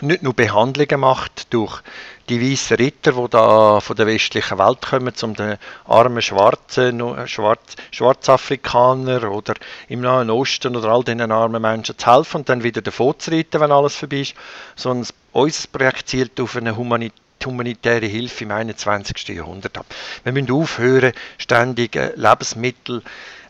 nicht 0.00 0.22
nur 0.22 0.34
Behandlungen 0.34 1.00
macht 1.00 1.52
durch 1.52 1.82
die 2.28 2.40
weißen 2.40 2.76
Ritter, 2.76 3.12
die 3.12 3.30
da 3.30 3.80
von 3.80 3.96
der 3.96 4.06
westlichen 4.06 4.58
Welt 4.58 4.82
kommen, 4.82 5.12
um 5.22 5.34
den 5.34 5.56
armen 5.86 6.22
Schwarzen, 6.22 7.26
Schwarz, 7.26 7.76
Schwarzafrikaner 7.90 9.30
oder 9.30 9.54
im 9.88 10.00
Nahen 10.00 10.30
Osten 10.30 10.76
oder 10.76 10.88
all 10.88 11.04
diesen 11.04 11.30
armen 11.30 11.60
Menschen 11.60 11.98
zu 11.98 12.06
helfen 12.06 12.38
und 12.38 12.48
dann 12.48 12.62
wieder 12.62 12.82
davon 12.82 13.18
zu 13.18 13.30
reiten, 13.30 13.60
wenn 13.60 13.72
alles 13.72 13.96
vorbei 13.96 14.20
ist, 14.20 14.34
sondern 14.76 15.08
unser 15.32 15.68
Projekt 15.70 16.08
zielt 16.08 16.40
auf 16.40 16.56
eine 16.56 16.76
humanitäre 16.76 18.06
Hilfe 18.06 18.44
im 18.44 18.52
21. 18.52 19.28
Jahrhundert 19.28 19.76
ab. 19.76 19.86
Wir 20.22 20.32
müssen 20.32 20.50
aufhören, 20.50 21.12
ständig 21.38 21.96
äh, 21.96 22.12
Lebensmittel 22.16 23.02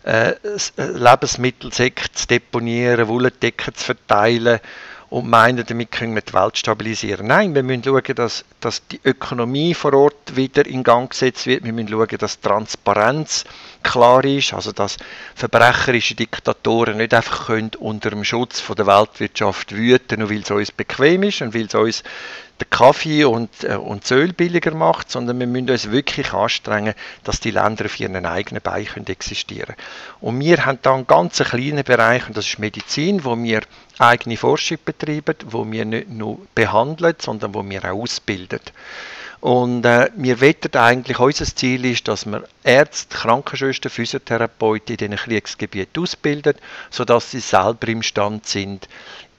äh, 0.05 0.31
äh 0.31 0.37
Lebensmittelsäcke 0.77 2.13
zu 2.13 2.27
deponieren, 2.27 3.09
Wolldecken 3.09 3.75
zu 3.75 3.85
verteilen 3.85 4.61
und 5.15 5.31
meinen, 5.31 5.65
damit 5.65 5.93
können 5.93 6.17
wir 6.17 6.23
die 6.23 6.33
Welt 6.33 6.59
stabilisieren. 6.59 7.29
Nein, 7.29 7.55
wir 7.55 7.63
müssen 7.63 7.85
schauen, 7.85 8.03
dass, 8.17 8.45
dass 8.59 8.85
die 8.89 8.99
Ökonomie 9.05 9.73
vor 9.73 9.95
Ort 9.95 10.35
wieder 10.35 10.67
in 10.67 10.83
Gang 10.83 11.09
gesetzt 11.09 11.47
wird. 11.47 11.63
Wir 11.63 11.73
müssen 11.73 11.87
schauen, 11.87 12.19
dass 12.19 12.41
Transparenz 12.41 13.45
klar 13.85 14.25
ist, 14.25 14.53
also 14.53 14.73
dass 14.73 14.97
verbrecherische 15.37 16.17
Diktatoren 16.17 16.97
nicht 16.97 17.15
einfach 17.15 17.49
unter 17.79 18.11
dem 18.11 18.25
Schutz 18.25 18.59
von 18.59 18.75
der 18.75 18.89
Weltwirtschaft 18.89 19.71
wüten, 19.71 20.19
nur 20.19 20.31
weil 20.31 20.41
es 20.41 20.51
uns 20.51 20.73
bequem 20.73 21.23
ist 21.23 21.43
und 21.43 21.55
weil 21.55 21.67
es 21.67 21.75
uns 21.77 22.03
den 22.61 22.71
Kaffee 22.71 23.25
und, 23.25 23.65
äh, 23.65 23.77
und 23.77 24.05
das 24.05 24.11
Öl 24.13 24.33
billiger 24.33 24.75
macht, 24.75 25.11
sondern 25.11 25.39
wir 25.41 25.47
müssen 25.47 25.71
uns 25.71 25.91
wirklich 25.91 26.33
anstrengen, 26.33 26.95
dass 27.25 27.41
die 27.41 27.51
Länder 27.51 27.87
auf 27.87 27.99
ihren 27.99 28.25
eigenen 28.27 28.63
Beinen 28.63 29.07
existieren 29.07 29.75
Und 30.21 30.39
wir 30.41 30.65
haben 30.65 30.79
da 30.83 30.95
einen 30.95 31.07
ganz 31.07 31.39
kleinen 31.39 31.85
Bereich, 31.85 32.27
und 32.27 32.37
das 32.37 32.47
ist 32.47 32.59
Medizin, 32.59 33.25
wo 33.25 33.37
wir 33.37 33.63
eigene 33.99 34.37
Forschung 34.37 34.79
betreiben, 34.85 35.37
wo 35.47 35.71
wir 35.71 35.85
nicht 35.85 36.11
nur 36.11 36.39
behandeln, 36.55 37.15
sondern 37.19 37.55
wo 37.55 37.69
wir 37.69 37.85
auch 37.85 38.03
ausbilden. 38.03 38.61
Und 39.41 39.85
äh, 39.85 40.11
wir 40.17 40.41
wetten 40.41 40.75
eigentlich, 40.75 41.19
unser 41.19 41.45
Ziel 41.45 41.85
ist, 41.85 42.09
dass 42.09 42.25
wir 42.25 42.45
Ärzte, 42.63 43.15
Krankenschwestern, 43.15 43.91
Physiotherapeuten 43.91 44.95
in 44.95 44.97
diesen 44.97 45.17
Kriegsgebieten 45.17 46.03
ausbilden, 46.03 46.55
sodass 46.89 47.31
sie 47.31 47.41
selber 47.41 47.89
imstand 47.89 48.47
sind, 48.47 48.89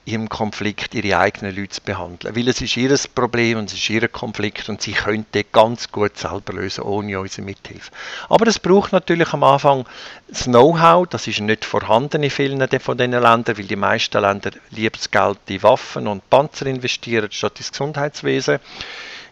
im 0.06 0.28
Konflikt 0.28 0.94
ihre 0.94 1.18
eigenen 1.18 1.54
Leute 1.54 1.70
zu 1.70 1.82
behandeln. 1.82 2.34
Weil 2.36 2.48
es 2.48 2.60
ist 2.60 2.76
ihr 2.76 2.96
Problem 3.12 3.58
und 3.58 3.64
es 3.66 3.74
ist 3.74 3.90
ihr 3.90 4.06
Konflikt 4.06 4.68
und 4.68 4.80
sie 4.80 4.92
können 4.92 5.26
den 5.34 5.44
ganz 5.52 5.90
gut 5.90 6.16
selber 6.16 6.52
lösen, 6.52 6.84
ohne 6.84 7.18
unsere 7.18 7.42
Mithilfe. 7.42 7.90
Aber 8.28 8.46
es 8.46 8.60
braucht 8.60 8.92
natürlich 8.92 9.32
am 9.32 9.42
Anfang 9.42 9.84
das 10.28 10.44
Know-how, 10.44 11.08
das 11.08 11.26
ist 11.26 11.40
nicht 11.40 11.64
vorhanden 11.64 12.22
in 12.22 12.30
vielen 12.30 12.66
von 12.78 12.96
diesen 12.96 13.12
Ländern, 13.12 13.58
weil 13.58 13.64
die 13.64 13.76
meisten 13.76 14.20
Länder 14.20 14.52
lieber 14.70 14.96
das 14.96 15.10
Geld 15.10 15.38
in 15.48 15.62
Waffen 15.64 16.06
und 16.06 16.30
Panzer 16.30 16.66
investieren, 16.66 17.28
statt 17.32 17.58
ins 17.58 17.72
Gesundheitswesen 17.72 18.60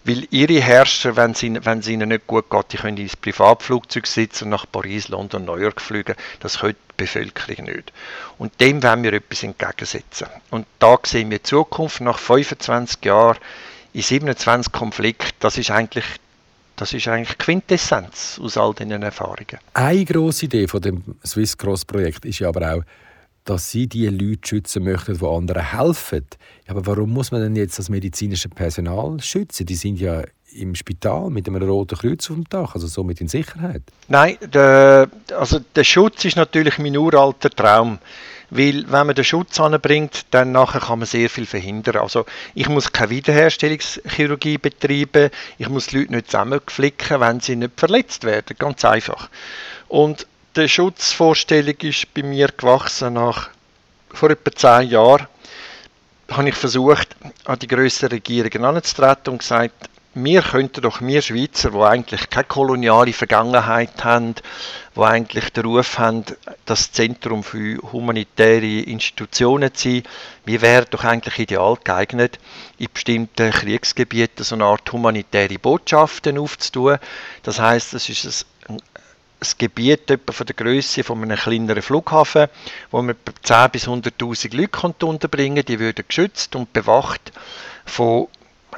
weil 0.05 0.27
ihre 0.31 0.61
Herrscher, 0.61 1.17
wenn 1.17 1.33
es 1.33 1.43
ihnen, 1.43 1.83
ihnen 1.83 2.09
nicht 2.11 2.27
gut 2.27 2.51
geht, 2.51 2.73
die 2.73 2.77
können 2.77 2.99
ins 2.99 3.17
Privatflugzeug 3.17 4.07
sitzen 4.07 4.45
und 4.45 4.51
nach 4.51 4.67
Paris, 4.71 5.09
London, 5.09 5.47
New 5.47 5.57
York 5.57 5.81
fliegen. 5.81 6.15
Das 6.41 6.59
können 6.59 6.77
die 6.91 6.95
Bevölkerung 7.05 7.65
nicht. 7.65 7.93
Und 8.39 8.61
dem 8.61 8.83
wollen 8.83 9.03
wir 9.03 9.15
etwas 9.15 9.43
entgegensetzen. 9.43 10.29
Und 10.51 10.67
da 10.79 10.99
sehen 11.05 11.31
wir 11.31 11.39
die 11.39 11.45
Zukunft 11.45 12.01
nach 12.03 12.19
25 12.19 13.05
Jahren 13.05 13.39
in 13.95 14.03
27 14.03 14.73
Konflikten. 14.73 15.33
Das 15.41 15.57
ist 15.57 15.71
eigentlich 15.71 16.05
das 16.77 16.93
ist 16.93 17.07
eigentlich 17.07 17.39
Quintessenz 17.39 18.41
aus 18.43 18.57
all 18.57 18.75
diesen 18.75 19.03
Erfahrungen. 19.03 19.59
Eine 19.75 20.05
grosse 20.05 20.47
Idee 20.47 20.67
von 20.67 20.83
dem 20.83 21.05
Swiss 21.25 21.57
Cross 21.57 21.85
Projekt 21.85 22.25
ist 22.25 22.41
ja 22.41 22.49
aber 22.49 22.75
auch, 22.75 22.83
dass 23.45 23.71
sie 23.71 23.87
die 23.87 24.09
Leute 24.09 24.49
schützen 24.49 24.85
möchten, 24.85 25.19
die 25.19 25.27
anderen 25.27 25.71
helfen. 25.71 26.27
Aber 26.67 26.87
warum 26.87 27.13
muss 27.13 27.31
man 27.31 27.43
denn 27.43 27.57
jetzt 27.57 27.79
das 27.79 27.91
medizinische 27.91 28.49
Personal 28.49 29.21
schützen? 29.21 29.67
Die 29.67 29.75
sind 29.75 30.01
ja 30.01 30.23
im 30.55 30.75
Spital 30.75 31.31
mit 31.31 31.49
einem 31.49 31.63
roten 31.63 31.99
Kreuz 31.99 32.31
auf 32.31 32.37
dem 32.37 32.49
Dach, 32.49 32.75
also 32.75 32.87
somit 32.87 33.21
in 33.21 33.29
Sicherheit. 33.29 33.83
Nein, 34.09 34.39
der, 34.41 35.09
also 35.37 35.59
der 35.75 35.85
Schutz 35.85 36.25
ist 36.25 36.37
natürlich 36.37 36.79
mein 36.79 36.97
uralter 36.97 37.51
Traum. 37.51 37.99
Weil 38.51 38.85
wenn 38.89 39.07
man 39.07 39.17
den 39.17 39.25
Schutz 39.25 39.59
anbringt, 39.59 40.27
dann 40.31 40.53
nachher 40.53 40.81
kann 40.81 41.01
man 41.01 41.07
sehr 41.07 41.29
viel 41.29 41.47
verhindern. 41.47 41.97
Also 41.97 42.25
ich 42.55 42.69
muss 42.69 42.93
keine 42.93 43.11
Wiederherstellungschirurgie 43.11 44.59
betreiben, 44.59 45.31
ich 45.59 45.69
muss 45.69 45.89
die 45.89 45.99
Leute 45.99 46.13
nicht 46.13 46.31
zusammenflicken, 46.31 47.21
wenn 47.21 47.41
sie 47.41 47.57
nicht 47.57 47.73
verletzt 47.77 48.23
werden. 48.25 48.57
Ganz 48.59 48.85
einfach. 48.85 49.29
Und 49.89 50.27
die 50.57 50.69
Schutzvorstellung 50.69 51.75
ist 51.81 52.15
bei 52.15 52.23
mir 52.23 52.49
gewachsen 52.49 53.15
nach 53.15 53.51
vor 54.13 54.31
etwa 54.31 54.53
zehn 54.53 54.91
Jahren. 54.91 55.27
Habe 56.31 56.49
ich 56.49 56.55
versucht, 56.55 57.09
an 57.45 57.59
die 57.59 57.67
grösseren 57.67 58.11
Regierungen 58.11 58.61
heranzutreten 58.61 59.33
und 59.33 59.39
gesagt, 59.39 59.91
wir 60.17 60.43
könnten 60.43 60.81
doch, 60.81 61.01
wir 61.01 61.23
Schweizer, 61.23 61.73
die 61.73 61.79
eigentlich 61.79 62.31
keine 62.31 62.45
koloniale 62.45 63.13
Vergangenheit 63.13 64.05
haben, 64.05 64.37
die 64.95 65.01
eigentlich 65.01 65.51
den 65.51 65.65
Ruf 65.65 65.99
haben, 65.99 66.25
das 66.67 66.93
Zentrum 66.93 67.43
für 67.43 67.79
humanitäre 67.93 68.83
Institutionen 68.83 69.75
zu 69.75 69.89
sein, 69.89 70.03
wir 70.45 70.63
wären 70.63 70.87
doch 70.91 71.03
eigentlich 71.03 71.41
ideal 71.41 71.77
geeignet, 71.83 72.39
in 72.79 72.87
bestimmten 72.95 73.51
Kriegsgebieten 73.51 74.45
so 74.45 74.55
eine 74.55 74.67
Art 74.67 74.93
humanitäre 74.93 75.59
Botschaften 75.59 76.39
aufzutun. 76.39 76.99
Das 77.43 77.59
heißt, 77.59 77.95
es 77.95 78.09
ist 78.09 78.47
ein 79.45 79.59
Gebiet 79.59 80.11
etwa 80.11 80.33
von 80.33 80.47
der 80.47 80.57
Größe 80.57 81.05
von 81.05 81.23
einem 81.23 81.37
kleineren 81.37 81.83
Flughafen, 81.83 82.49
wo 82.91 83.03
man 83.03 83.17
10 83.43 83.71
bis 83.71 83.87
100.000 83.87 84.57
Leute 84.57 85.07
unterbringen 85.07 85.57
konnte. 85.57 85.65
Die 85.65 85.79
würden 85.79 86.05
geschützt 86.07 86.57
und 86.57 86.73
bewacht 86.73 87.33
von, 87.85 88.29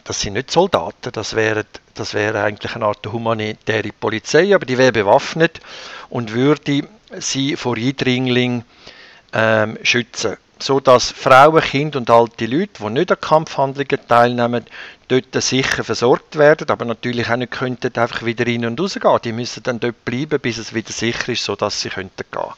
das 0.04 0.20
sind 0.20 0.34
nicht 0.34 0.50
Soldaten, 0.50 1.12
das 1.12 1.34
wäre 1.34 1.64
das 1.94 2.12
wäre 2.12 2.42
eigentlich 2.42 2.74
eine 2.74 2.84
Art 2.84 3.06
humanitäre 3.06 3.90
Polizei, 3.98 4.54
aber 4.54 4.66
die 4.66 4.76
wäre 4.76 4.92
bewaffnet 4.92 5.60
und 6.10 6.32
würde 6.32 6.82
sie 7.18 7.56
vor 7.56 7.76
Eindringlingen 7.76 8.64
ähm, 9.32 9.78
schützen 9.82 10.36
so 10.58 10.80
dass 10.80 11.10
Frauen, 11.10 11.60
Kinder 11.60 11.98
und 11.98 12.10
alte 12.10 12.46
Leute, 12.46 12.82
die 12.82 12.90
nicht 12.90 13.12
an 13.12 13.20
Kampfhandlungen 13.20 14.08
teilnehmen, 14.08 14.64
dort 15.08 15.42
sicher 15.42 15.84
versorgt 15.84 16.36
werden, 16.36 16.68
aber 16.70 16.84
natürlich 16.84 17.28
auch 17.28 17.36
nicht 17.36 17.52
könnten 17.52 17.96
einfach 17.96 18.24
wieder 18.24 18.46
rein 18.46 18.64
und 18.64 18.80
raus 18.80 18.94
gehen. 18.94 19.18
Die 19.24 19.32
müssen 19.32 19.62
dann 19.62 19.80
dort 19.80 20.04
bleiben, 20.04 20.40
bis 20.40 20.58
es 20.58 20.74
wieder 20.74 20.92
sicher 20.92 21.32
ist, 21.32 21.44
so 21.44 21.56
dass 21.56 21.80
sie 21.80 21.90
könnten 21.90 22.24
gehen. 22.30 22.52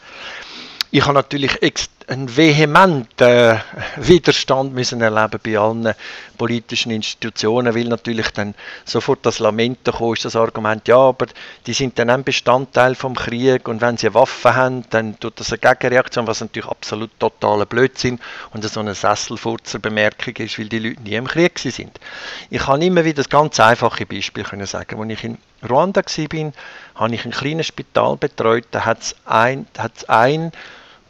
Ich 0.90 1.02
habe 1.02 1.14
natürlich 1.14 1.62
einen 2.09 2.35
vehementen 2.35 3.61
Widerstand 3.97 4.73
müssen 4.73 5.03
erleben 5.03 5.41
bei 5.43 5.59
allen 5.59 5.95
politischen 6.38 6.91
Institutionen, 6.91 7.75
weil 7.75 7.85
natürlich 7.85 8.31
dann 8.31 8.55
sofort 8.87 9.27
das 9.27 9.41
Lamento 9.41 9.93
kam, 9.93 10.15
ist 10.15 10.25
das 10.25 10.35
Argument, 10.35 10.88
ja, 10.88 10.97
aber 10.97 11.27
die 11.67 11.75
sind 11.75 11.99
dann 11.99 12.09
ein 12.09 12.25
Bestandteil 12.25 12.95
vom 12.95 13.15
Krieg 13.15 13.69
und 13.69 13.83
wenn 13.83 13.99
sie 13.99 14.15
Waffen 14.15 14.57
haben, 14.57 14.85
dann 14.88 15.21
tut 15.21 15.38
das 15.38 15.53
eine 15.53 15.59
Gegenreaktion, 15.59 16.27
was 16.27 16.41
natürlich 16.41 16.69
absolut 16.69 17.11
totaler 17.19 17.67
Blödsinn 17.67 18.19
und 18.53 18.65
so 18.65 18.81
eine 18.81 18.95
Sesselfurzer 18.95 19.79
Bemerkung 19.79 20.35
ist, 20.37 20.59
weil 20.59 20.69
die 20.69 20.79
Leute 20.79 21.03
nie 21.03 21.15
im 21.15 21.27
Krieg 21.27 21.59
sind. 21.59 22.00
Ich 22.49 22.62
kann 22.62 22.81
immer 22.81 23.05
wieder 23.05 23.17
das 23.17 23.29
ganz 23.29 23.61
einfache 23.61 24.07
Beispiel 24.07 24.45
können 24.45 24.67
sagen, 24.67 24.99
als 24.99 25.11
ich 25.11 25.25
in 25.25 25.37
Ruanda 25.69 26.00
war, 26.03 26.53
habe 26.95 27.15
ich 27.15 27.25
ein 27.27 27.33
kleines 27.33 27.67
Spital 27.67 28.17
betreut, 28.17 28.65
da 28.71 28.87
hat 28.87 29.03
es 29.03 29.17
ein, 29.27 29.67
ein 30.07 30.53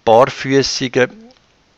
barfüßigen 0.08 1.10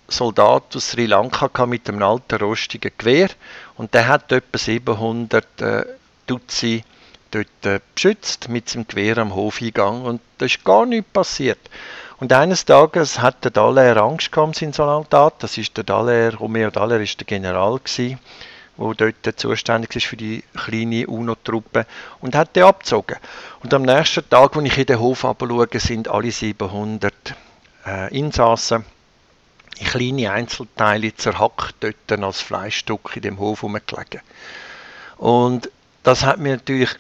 Soldat 0.06 0.76
aus 0.76 0.90
Sri 0.90 1.06
Lanka 1.06 1.66
mit 1.66 1.88
einem 1.88 2.00
alten 2.04 2.36
rostigen 2.36 2.92
Gewehr 2.96 3.28
und 3.76 3.92
der 3.92 4.06
hat 4.06 4.30
etwa 4.30 4.56
700 4.56 5.60
äh, 5.60 5.84
Tutsi 6.28 6.84
dort 7.32 7.48
äh, 7.64 7.80
beschützt 7.92 8.48
mit 8.48 8.68
seinem 8.68 8.86
Gewehr 8.86 9.18
am 9.18 9.34
Hofeingang 9.34 10.02
und 10.02 10.20
da 10.38 10.46
ist 10.46 10.64
gar 10.64 10.86
nichts 10.86 11.10
passiert. 11.12 11.58
Und 12.20 12.32
eines 12.32 12.64
Tages 12.64 13.18
hat 13.18 13.42
der 13.42 13.50
Dallaire 13.50 14.02
Angst 14.02 14.30
gehabt 14.30 14.54
sein 14.54 14.72
Soldat, 14.72 15.34
das 15.40 15.58
ist 15.58 15.76
der 15.76 15.82
Dallaire, 15.82 16.36
Romeo 16.36 16.70
Dallaire 16.70 17.02
ist 17.02 17.18
der 17.18 17.26
General 17.26 17.80
gewesen, 17.80 18.20
wo 18.76 18.94
dort 18.94 19.26
zuständig 19.40 19.96
ist 19.96 20.06
für 20.06 20.16
die 20.16 20.44
kleine 20.54 21.08
UNO-Truppe 21.08 21.84
und 22.20 22.36
hat 22.36 22.54
den 22.54 22.62
abgezogen. 22.62 23.16
Und 23.64 23.74
am 23.74 23.82
nächsten 23.82 24.28
Tag, 24.30 24.56
als 24.56 24.66
ich 24.66 24.78
in 24.78 24.86
den 24.86 25.00
Hof 25.00 25.22
schaue, 25.22 25.68
sind 25.80 26.06
alle 26.06 26.30
700 26.30 27.12
äh, 27.86 28.16
Insassen 28.16 28.84
in 29.78 29.86
kleine 29.86 30.32
Einzelteile 30.32 31.14
zerhackt 31.14 31.76
dort 31.80 32.22
als 32.22 32.40
Fleischstück 32.40 33.12
in 33.16 33.22
dem 33.22 33.38
Hof 33.38 33.62
rumgelegen. 33.62 34.20
Und 35.16 35.70
das 36.02 36.24
hat 36.24 36.38
mir 36.38 36.56
natürlich 36.56 36.90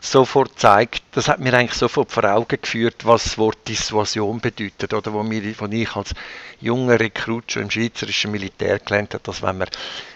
sofort 0.00 0.50
gezeigt, 0.50 1.02
das 1.12 1.28
hat 1.28 1.40
mir 1.40 1.54
eigentlich 1.54 1.78
sofort 1.78 2.12
vor 2.12 2.24
Augen 2.24 2.58
geführt, 2.60 3.04
was 3.04 3.24
das 3.24 3.38
Wort 3.38 3.56
Dissuasion 3.66 4.40
bedeutet, 4.40 4.92
oder 4.92 5.12
wo, 5.12 5.22
mir, 5.22 5.42
wo 5.58 5.66
ich 5.66 5.96
als 5.96 6.10
junger 6.60 7.00
Rekrut 7.00 7.50
schon 7.50 7.62
im 7.62 7.70
schweizerischen 7.70 8.30
Militär 8.30 8.78
gelernt 8.78 9.14
habe, 9.14 9.22
dass 9.24 9.42
wenn, 9.42 9.58
man, 9.58 9.68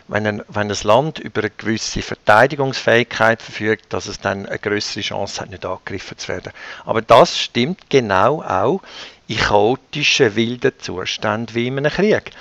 wenn, 0.09 0.27
ein, 0.27 0.43
wenn 0.49 0.71
ein 0.71 0.77
Land 0.83 1.19
über 1.19 1.41
eine 1.41 1.51
gewisse 1.51 2.03
Verteidigungsfähigkeit 2.03 3.41
verfügt, 3.41 3.93
dass 3.93 4.07
es 4.07 4.21
dann 4.21 4.47
eine 4.47 4.59
größere 4.59 5.03
Chance 5.03 5.41
hat, 5.41 5.51
nicht 5.51 5.65
angegriffen 5.65 6.19
zu 6.19 6.29
werden. 6.29 6.53
Aber 6.85 7.01
das 7.01 7.39
stimmt 7.39 7.89
genau 7.89 8.43
auch 8.43 8.83
in 9.29 9.37
chaotischen, 9.37 10.35
wilden 10.35 10.73
Zuständen 10.79 11.55
wie 11.55 11.69
in 11.69 11.79
einem 11.79 11.93
Krieg, 11.93 12.33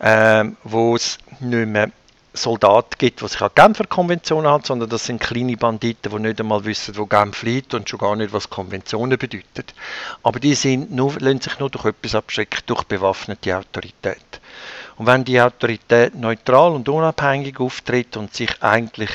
ähm, 0.00 0.56
wo 0.64 0.96
es 0.96 1.18
nicht 1.40 1.68
mehr 1.68 1.90
Soldaten 2.32 2.94
gibt, 2.96 3.20
die 3.20 3.28
sich 3.28 3.40
an 3.40 3.50
die 3.54 3.60
Genfer 3.60 3.86
Konvention 3.86 4.46
halten, 4.46 4.64
sondern 4.64 4.88
das 4.88 5.04
sind 5.04 5.20
kleine 5.20 5.56
Banditen, 5.56 6.12
die 6.12 6.18
nicht 6.20 6.40
einmal 6.40 6.64
wissen, 6.64 6.96
wo 6.96 7.04
Genf 7.06 7.42
liegt 7.42 7.74
und 7.74 7.88
schon 7.88 7.98
gar 7.98 8.14
nicht, 8.14 8.32
was 8.32 8.48
Konventionen 8.48 9.18
bedeuten. 9.18 9.64
Aber 10.22 10.38
die 10.38 10.54
sind 10.54 10.92
nur, 10.92 11.12
lassen 11.18 11.40
sich 11.40 11.58
nur 11.58 11.70
durch 11.70 11.86
etwas 11.86 12.14
abschrecken, 12.14 12.60
durch 12.66 12.84
bewaffnete 12.84 13.56
Autorität. 13.56 14.40
Und 14.96 15.06
wenn 15.06 15.24
die 15.24 15.40
Autorität 15.40 16.14
neutral 16.14 16.72
und 16.72 16.88
unabhängig 16.88 17.58
auftritt 17.58 18.16
und 18.16 18.34
sich 18.34 18.62
eigentlich 18.62 19.10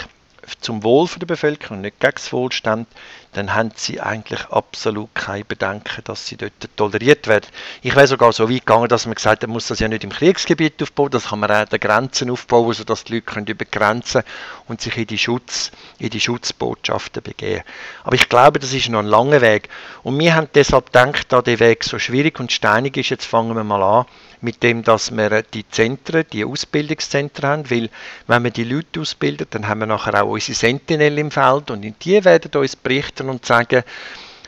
zum 0.60 0.84
Wohl 0.84 1.08
der 1.08 1.26
Bevölkerung, 1.26 1.82
nicht 1.82 2.00
gegen 2.00 2.14
das 2.16 2.34
Wohlstand, 2.34 2.88
dann 3.36 3.54
haben 3.54 3.72
sie 3.76 4.00
eigentlich 4.00 4.46
absolut 4.50 5.14
keine 5.14 5.44
Bedenken, 5.44 6.02
dass 6.06 6.26
sie 6.26 6.38
dort 6.38 6.54
toleriert 6.78 7.28
werden. 7.28 7.48
Ich 7.82 7.94
wäre 7.94 8.08
sogar 8.08 8.32
so 8.32 8.50
weit 8.50 8.66
gegangen, 8.66 8.88
dass 8.88 9.06
man 9.06 9.16
gesagt 9.16 9.44
hat, 9.44 9.50
man 9.50 9.56
muss 9.56 9.68
das 9.68 9.80
ja 9.80 9.90
nicht 9.90 10.06
im 10.06 10.10
Kriegsgebiet 10.10 10.82
aufbauen, 10.82 11.12
das 11.12 11.28
kann 11.28 11.42
man 11.42 11.52
auch 11.52 11.56
an 11.56 11.66
den 11.66 11.80
Grenzen 11.82 12.32
aufbauen, 12.32 12.74
sodass 12.74 13.04
die 13.04 13.16
Leute 13.16 13.26
können 13.26 13.48
über 13.48 13.66
Grenzen 13.66 14.24
und 14.68 14.80
sich 14.80 14.96
in 14.96 15.08
die, 15.08 15.18
Schutz, 15.18 15.72
in 16.00 16.12
die 16.12 16.22
Schutzbotschaften 16.22 17.24
begeben. 17.24 17.64
Aber 18.06 18.16
ich 18.16 18.30
glaube, 18.30 18.60
das 18.60 18.72
ist 18.72 18.88
noch 18.88 19.00
ein 19.00 19.06
langer 19.06 19.42
Weg. 19.42 19.68
Und 20.04 20.18
wir 20.18 20.34
haben 20.34 20.48
deshalb 20.56 20.88
gedacht, 20.94 21.26
da 21.30 21.42
der 21.42 21.60
Weg 21.60 21.84
so 21.84 22.00
schwierig 22.00 22.40
und 22.40 22.54
steinig 22.54 22.96
ist, 22.96 23.10
jetzt 23.10 23.26
fangen 23.26 23.54
wir 23.54 23.66
mal 23.66 23.84
an, 23.84 24.06
mit 24.46 24.64
dem, 24.64 24.84
dass 24.84 25.12
wir 25.12 25.42
die 25.42 25.68
Zentren, 25.68 26.24
die 26.32 26.46
Ausbildungszentren 26.46 27.50
haben, 27.50 27.70
weil 27.72 27.90
wenn 28.28 28.44
wir 28.44 28.52
die 28.52 28.64
Leute 28.64 29.02
ausbilden, 29.02 29.48
dann 29.50 29.68
haben 29.68 29.80
wir 29.80 29.88
nachher 29.88 30.24
auch 30.24 30.30
unsere 30.30 30.56
Sentinel 30.56 31.18
im 31.18 31.32
Feld 31.32 31.72
und 31.72 31.82
die 31.82 32.24
werden 32.24 32.52
uns 32.62 32.78
berichten 32.78 33.28
und 33.28 33.46
sagen, 33.46 33.84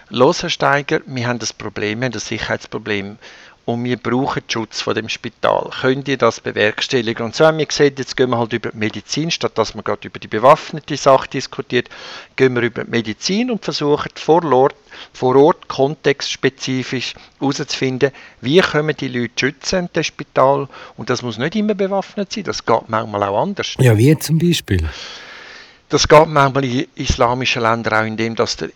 los 0.10 0.44
Herr 0.44 0.50
Steiger, 0.50 1.02
wir 1.06 1.28
haben 1.28 1.40
das 1.40 1.52
Problem, 1.52 2.00
wir 2.00 2.06
haben 2.06 2.14
das 2.14 2.28
Sicherheitsproblem 2.28 3.18
und 3.68 3.84
wir 3.84 3.98
brauchen 3.98 4.42
den 4.44 4.50
Schutz 4.50 4.80
von 4.80 4.96
dem 4.96 5.10
Spital. 5.10 5.70
Könnt 5.82 6.08
ihr 6.08 6.16
das 6.16 6.40
bewerkstelligen? 6.40 7.26
Und 7.26 7.36
so 7.36 7.46
haben 7.46 7.58
wir 7.58 7.66
gesagt, 7.66 8.00
jetzt 8.00 8.16
gehen 8.16 8.30
wir 8.30 8.38
halt 8.38 8.54
über 8.54 8.72
die 8.72 8.78
Medizin, 8.78 9.30
statt 9.30 9.58
dass 9.58 9.76
man 9.76 9.84
gerade 9.84 10.08
über 10.08 10.20
die 10.20 10.30
bewaffnete 10.30 10.96
Sache 10.96 11.28
diskutiert, 11.28 11.90
gehen 12.38 12.56
wir 12.56 12.62
über 12.62 12.86
die 12.86 12.90
Medizin 12.90 13.52
und 13.52 13.66
versuchen 13.66 14.10
vor 14.16 14.42
Ort, 14.54 14.76
vor 15.12 15.36
Ort 15.36 15.68
kontextspezifisch 15.68 17.14
herauszufinden, 17.42 18.12
wie 18.40 18.62
können 18.62 18.96
die 18.96 19.10
Leute 19.10 19.34
schützen 19.38 19.90
dem 19.94 20.04
Spital. 20.04 20.70
Und 20.96 21.10
das 21.10 21.22
muss 21.22 21.38
nicht 21.38 21.58
immer 21.58 21.74
bewaffnet 21.74 22.32
sein, 22.32 22.46
das 22.46 22.66
geht 22.66 22.88
manchmal 22.88 23.24
auch 23.24 23.42
anders. 23.42 23.76
Ja, 23.80 23.98
wie 23.98 24.18
zum 24.18 24.40
Beispiel? 24.40 24.88
Das 25.90 26.08
geht 26.10 26.28
manchmal 26.28 26.66
in 26.66 26.86
islamischen 26.96 27.62
Ländern 27.62 27.94
auch, 27.94 28.06
indem 28.06 28.36
dass 28.36 28.58
der, 28.58 28.70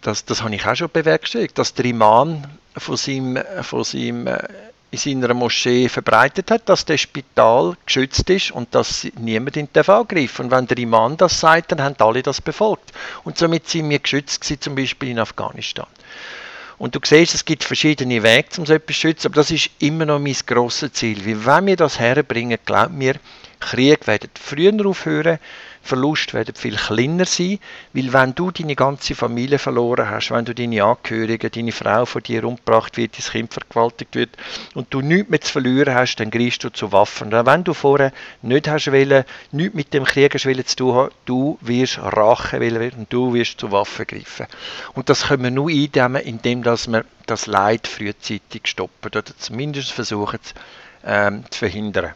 das, 0.00 0.24
das 0.24 0.42
habe 0.42 0.54
ich 0.54 0.64
auch 0.64 0.76
schon 0.76 0.90
bewerkstelligt, 0.92 1.58
dass 1.58 1.74
der 1.74 1.86
Imam 1.86 2.44
von 2.76 2.96
seinem, 2.96 3.42
von 3.62 3.82
seinem, 3.82 4.28
äh, 4.28 4.38
in 4.92 4.98
seiner 4.98 5.34
Moschee 5.34 5.88
verbreitet 5.88 6.52
hat, 6.52 6.68
dass 6.68 6.84
das 6.84 7.00
Spital 7.00 7.76
geschützt 7.84 8.30
ist 8.30 8.52
und 8.52 8.72
dass 8.76 9.08
niemand 9.18 9.56
in 9.56 9.68
den 9.72 9.88
angreifen 9.88 10.44
Und 10.44 10.50
wenn 10.52 10.66
der 10.68 10.78
Imam 10.78 11.16
das 11.16 11.40
sagt, 11.40 11.72
dann 11.72 11.82
haben 11.82 11.96
alle 11.98 12.22
das 12.22 12.40
befolgt. 12.40 12.92
Und 13.24 13.38
somit 13.38 13.68
sind 13.68 13.90
wir 13.90 13.98
geschützt 13.98 14.42
gewesen, 14.42 14.60
zum 14.60 14.74
Beispiel 14.76 15.08
in 15.08 15.18
Afghanistan. 15.18 15.86
Und 16.78 16.94
du 16.94 17.00
siehst, 17.02 17.34
es 17.34 17.44
gibt 17.44 17.64
verschiedene 17.64 18.22
Wege, 18.22 18.48
um 18.58 18.66
so 18.66 18.74
etwas 18.74 18.96
zu 18.96 19.00
schützen, 19.00 19.28
aber 19.28 19.36
das 19.36 19.50
ist 19.50 19.70
immer 19.80 20.04
noch 20.04 20.20
mein 20.20 20.36
grosses 20.46 20.92
Ziel. 20.92 21.26
Weil 21.26 21.44
wenn 21.44 21.66
wir 21.66 21.76
das 21.76 21.98
herbringen, 21.98 22.58
glaubt 22.64 22.92
mir, 22.92 23.16
Krieg 23.60 24.06
werden 24.06 24.30
früher 24.34 24.86
aufhören, 24.86 25.38
Verlust 25.82 26.32
werden 26.32 26.54
viel 26.54 26.76
kleiner 26.76 27.24
sein, 27.24 27.58
weil 27.92 28.12
wenn 28.12 28.34
du 28.34 28.50
deine 28.50 28.76
ganze 28.76 29.14
Familie 29.14 29.58
verloren 29.58 30.08
hast, 30.08 30.30
wenn 30.30 30.44
du 30.44 30.54
deine 30.54 30.84
Angehörigen, 30.84 31.50
deine 31.50 31.72
Frau 31.72 32.06
von 32.06 32.22
dir 32.22 32.44
umgebracht 32.44 32.96
wird, 32.96 33.18
dein 33.18 33.32
Kind 33.32 33.52
vergewaltigt 33.52 34.14
wird 34.14 34.30
und 34.74 34.94
du 34.94 35.00
nichts 35.00 35.28
mehr 35.28 35.40
zu 35.40 35.52
verlieren 35.52 35.94
hast, 35.94 36.16
dann 36.16 36.30
greifst 36.30 36.62
du 36.64 36.70
zu 36.70 36.92
Waffen. 36.92 37.34
Und 37.34 37.46
wenn 37.46 37.64
du 37.64 37.74
vorher 37.74 38.12
nicht 38.42 38.68
hast 38.68 38.92
wollen, 38.92 39.24
nichts 39.50 39.74
mit 39.74 39.92
dem 39.92 40.04
Krieg 40.04 40.38
zu 40.38 40.76
tun 40.76 40.94
haben, 40.94 41.10
du 41.24 41.58
wirst 41.60 41.98
Rache 41.98 42.60
wollen 42.60 42.92
und 42.92 43.12
du 43.12 43.34
wirst 43.34 43.58
zu 43.58 43.72
Waffen 43.72 44.06
greifen. 44.06 44.46
Und 44.94 45.08
das 45.08 45.28
können 45.28 45.42
wir 45.42 45.50
nur 45.50 45.68
eindämmen, 45.68 46.22
indem 46.22 46.62
dass 46.62 46.86
wir 46.86 47.04
das 47.26 47.46
Leid 47.46 47.86
frühzeitig 47.86 48.62
stoppen 48.64 49.06
oder 49.06 49.24
zumindest 49.24 49.92
versuchen 49.92 50.38
ähm, 51.04 51.44
zu 51.50 51.58
verhindern. 51.58 52.12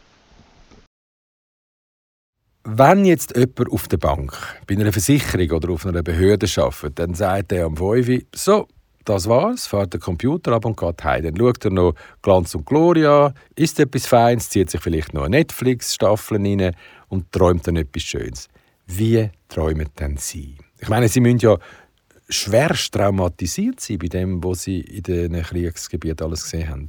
Wenn 2.69 3.05
jetzt 3.05 3.33
jemand 3.33 3.71
auf 3.71 3.87
der 3.87 3.95
Bank 3.95 4.37
bei 4.67 4.75
einer 4.75 4.91
Versicherung 4.91 5.49
oder 5.51 5.69
auf 5.69 5.85
einer 5.85 6.03
Behörde 6.03 6.47
arbeitet, 6.57 6.99
dann 6.99 7.13
sagt 7.13 7.53
er 7.53 7.65
am 7.65 7.77
5 7.77 8.25
so, 8.35 8.67
das 9.05 9.29
war's, 9.29 9.67
fährt 9.67 9.93
der 9.93 10.01
Computer 10.01 10.51
ab 10.51 10.65
und 10.65 10.75
geht 10.75 11.01
heim. 11.01 11.23
Dann 11.23 11.37
schaut 11.37 11.63
er 11.63 11.71
noch 11.71 11.93
Glanz 12.21 12.53
und 12.55 12.65
Gloria, 12.65 13.33
isst 13.55 13.79
etwas 13.79 14.05
Feins, 14.05 14.49
zieht 14.49 14.69
sich 14.69 14.81
vielleicht 14.81 15.13
noch 15.13 15.23
eine 15.23 15.37
Netflix-Staffel 15.37 16.39
rein 16.45 16.75
und 17.07 17.31
träumt 17.31 17.65
dann 17.67 17.77
etwas 17.77 18.03
Schönes. 18.03 18.49
Wie 18.85 19.29
träumen 19.47 19.87
denn 19.97 20.17
Sie? 20.17 20.57
Ich 20.81 20.89
meine, 20.89 21.07
Sie 21.07 21.21
müssen 21.21 21.39
ja 21.39 21.57
schwerst 22.27 22.93
traumatisiert 22.93 23.79
sein 23.79 23.99
bei 23.99 24.07
dem, 24.07 24.43
was 24.43 24.63
Sie 24.63 24.81
in 24.81 25.03
den 25.03 25.41
Kriegsgebieten 25.41 26.27
alles 26.27 26.43
gesehen 26.43 26.69
haben. 26.69 26.87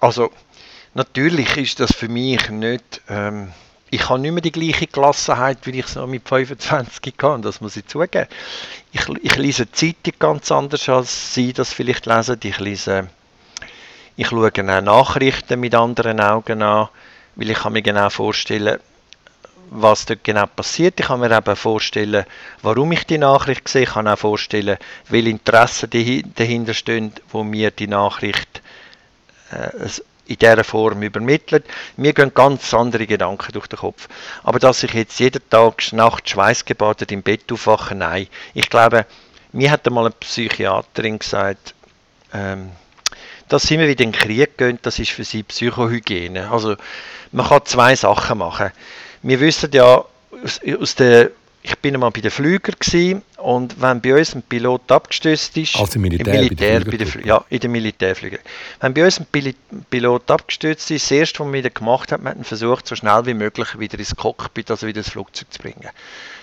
Also, 0.00 0.32
Natürlich 0.94 1.56
ist 1.56 1.80
das 1.80 1.92
für 1.92 2.08
mich 2.08 2.48
nicht. 2.50 3.02
Ähm, 3.08 3.52
ich 3.90 4.08
habe 4.08 4.20
nicht 4.20 4.32
mehr 4.32 4.40
die 4.40 4.52
gleiche 4.52 4.86
Gelassenheit, 4.86 5.58
wie 5.64 5.78
ich 5.78 5.86
es 5.86 5.96
noch 5.96 6.06
mit 6.06 6.28
25 6.28 7.14
hatte, 7.20 7.42
das 7.42 7.60
muss 7.60 7.76
ich 7.76 7.86
zugeben. 7.86 8.28
Ich, 8.92 9.08
ich 9.22 9.36
lese 9.36 9.66
die 9.66 9.72
Zeitung 9.72 10.18
ganz 10.20 10.52
anders, 10.52 10.88
als 10.88 11.34
Sie 11.34 11.52
das 11.52 11.72
vielleicht 11.72 12.06
lesen. 12.06 12.38
Ich 12.44 12.60
lese, 12.60 13.08
ich 14.16 14.28
schaue 14.28 14.52
auch 14.52 14.82
Nachrichten 14.82 15.58
mit 15.58 15.74
anderen 15.74 16.20
Augen 16.20 16.62
an, 16.62 16.88
weil 17.34 17.50
ich 17.50 17.58
kann 17.58 17.72
mir 17.72 17.82
genau 17.82 18.08
vorstellen, 18.08 18.78
was 19.70 20.06
dort 20.06 20.22
genau 20.22 20.46
passiert. 20.46 21.00
Ich 21.00 21.06
kann 21.06 21.18
mir 21.18 21.36
eben 21.36 21.56
vorstellen, 21.56 22.24
warum 22.62 22.92
ich 22.92 23.04
die 23.04 23.18
Nachricht 23.18 23.68
sehe. 23.68 23.82
Ich 23.82 23.90
kann 23.90 24.06
auch 24.06 24.18
vorstellen, 24.18 24.78
welche 25.08 25.30
Interessen 25.30 25.90
dahinter 26.36 26.74
stehen, 26.74 27.12
wo 27.30 27.42
mir 27.42 27.72
die 27.72 27.88
Nachricht 27.88 28.62
äh, 29.50 29.88
in 30.26 30.38
dieser 30.38 30.64
Form 30.64 31.02
übermittelt. 31.02 31.64
Mir 31.96 32.12
gehen 32.12 32.32
ganz 32.34 32.72
andere 32.72 33.06
Gedanken 33.06 33.52
durch 33.52 33.66
den 33.66 33.78
Kopf. 33.78 34.08
Aber 34.42 34.58
dass 34.58 34.82
ich 34.82 34.94
jetzt 34.94 35.18
jeden 35.20 35.42
Tag 35.50 35.92
nachts 35.92 36.30
schweißgebadet 36.30 37.12
im 37.12 37.22
Bett 37.22 37.50
aufwache, 37.52 37.94
nein. 37.94 38.28
Ich 38.54 38.70
glaube, 38.70 39.06
mir 39.52 39.70
hat 39.70 39.86
einmal 39.86 40.06
eine 40.06 40.14
Psychiaterin 40.18 41.18
gesagt, 41.18 41.74
ähm, 42.32 42.70
dass 43.48 43.64
sie 43.64 43.74
immer 43.74 43.86
wieder 43.86 44.04
in 44.04 44.12
den 44.12 44.20
Krieg 44.20 44.58
gehen, 44.58 44.78
das 44.82 44.98
ist 44.98 45.10
für 45.10 45.24
sie 45.24 45.42
Psychohygiene. 45.42 46.50
Also 46.50 46.76
man 47.32 47.46
kann 47.46 47.64
zwei 47.64 47.94
Sachen 47.94 48.38
machen. 48.38 48.70
Wir 49.22 49.40
wissen 49.40 49.70
ja 49.72 50.04
aus, 50.42 50.60
aus 50.80 50.94
der 50.94 51.30
ich 51.66 51.78
bin 51.78 51.94
einmal 51.94 52.10
bei 52.10 52.20
den 52.20 52.30
Flügern 52.30 53.22
und 53.38 53.80
wenn 53.80 54.02
bei 54.02 54.18
uns 54.18 54.34
ein 54.34 54.42
Pilot 54.42 54.92
abgestürzt 54.92 55.56
ist, 55.56 55.76
also 55.76 55.98
Militär, 55.98 56.34
im 56.34 56.40
Militär 56.40 56.84
bei 56.84 56.96
den 56.98 57.06
Flüger, 57.06 57.26
ja, 57.26 57.44
in 57.48 57.58
den 57.58 57.72
Militärflügern. 57.72 58.40
Wenn 58.80 58.92
bei 58.92 59.04
uns 59.06 59.18
ein 59.18 59.54
Pilot 59.88 60.30
abgestürzt 60.30 60.90
ist, 60.90 61.06
das 61.06 61.10
erste, 61.10 61.42
was 61.42 61.52
wir 61.52 61.70
gemacht 61.70 62.12
haben, 62.12 62.24
wir 62.24 62.32
haben 62.32 62.44
versucht, 62.44 62.86
so 62.86 62.94
schnell 62.94 63.24
wie 63.24 63.32
möglich 63.32 63.78
wieder 63.78 63.98
ins 63.98 64.14
Cockpit, 64.14 64.70
also 64.70 64.86
wieder 64.86 64.98
ins 64.98 65.08
Flugzeug 65.08 65.50
zu 65.50 65.58
bringen. 65.58 65.88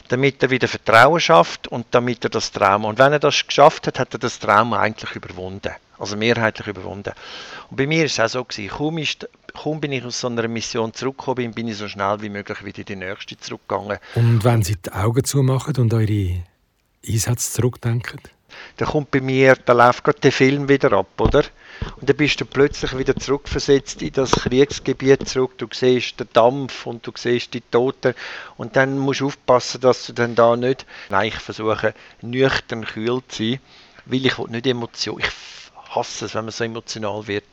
Damit 0.07 0.41
er 0.41 0.49
wieder 0.49 0.67
Vertrauen 0.67 1.19
schafft 1.19 1.67
und 1.67 1.85
damit 1.91 2.23
er 2.23 2.31
das 2.31 2.51
Trauma, 2.51 2.89
und 2.89 2.97
wenn 2.97 3.13
er 3.13 3.19
das 3.19 3.45
geschafft 3.45 3.85
hat, 3.85 3.99
hat 3.99 4.13
er 4.13 4.19
das 4.19 4.39
Trauma 4.39 4.79
eigentlich 4.79 5.15
überwunden. 5.15 5.71
Also 5.99 6.17
mehrheitlich 6.17 6.65
überwunden. 6.65 7.13
Und 7.69 7.77
bei 7.77 7.85
mir 7.85 8.05
ist 8.05 8.13
es 8.13 8.19
auch 8.19 8.27
so 8.27 8.43
gewesen, 8.43 8.75
kaum, 8.75 8.97
ist, 8.97 9.29
kaum 9.53 9.79
bin 9.79 9.91
ich 9.91 10.03
aus 10.03 10.19
so 10.19 10.27
einer 10.27 10.47
Mission 10.47 10.93
zurückgekommen, 10.93 11.53
bin 11.53 11.67
ich 11.67 11.77
so 11.77 11.87
schnell 11.87 12.21
wie 12.21 12.29
möglich 12.29 12.63
wieder 12.63 12.79
in 12.79 12.85
die 12.85 12.95
nächste 12.95 13.37
zurückgegangen. 13.37 13.97
Und 14.15 14.43
wenn 14.43 14.63
Sie 14.63 14.75
die 14.75 14.91
Augen 14.91 15.23
zumachen 15.23 15.75
und 15.77 15.93
eure 15.93 16.43
Einsätze 17.07 17.51
zurückdenken? 17.51 18.19
Dann 18.77 18.89
kommt 18.89 19.11
bei 19.11 19.21
mir, 19.21 19.55
da 19.55 19.73
läuft 19.73 20.03
gerade 20.03 20.19
der 20.19 20.31
Film 20.31 20.67
wieder 20.67 20.91
ab, 20.93 21.19
oder? 21.19 21.43
Und 21.99 22.09
dann 22.09 22.17
bist 22.17 22.39
du 22.39 22.45
plötzlich 22.45 22.97
wieder 22.97 23.15
zurückversetzt 23.15 24.01
in 24.01 24.11
das 24.11 24.31
Kriegsgebiet 24.31 25.27
zurück. 25.27 25.57
Du 25.57 25.67
siehst 25.71 26.19
den 26.19 26.27
Dampf 26.33 26.85
und 26.85 27.05
du 27.07 27.11
siehst 27.15 27.53
die 27.53 27.61
Toten. 27.61 28.13
Und 28.57 28.75
dann 28.75 28.99
musst 28.99 29.21
du 29.21 29.27
aufpassen, 29.27 29.81
dass 29.81 30.05
du 30.05 30.13
dann 30.13 30.35
da 30.35 30.55
nicht... 30.55 30.85
Nein, 31.09 31.29
ich 31.29 31.35
versuche 31.35 31.93
nüchtern 32.21 32.85
kühl 32.85 33.21
zu 33.27 33.43
sein, 33.43 33.59
weil 34.05 34.25
ich 34.25 34.37
nicht 34.37 34.67
Emotion... 34.67 35.19
Ich 35.19 35.29
hasse 35.95 36.25
es, 36.25 36.35
wenn 36.35 36.45
man 36.45 36.51
so 36.51 36.63
emotional 36.63 37.27
wird. 37.27 37.45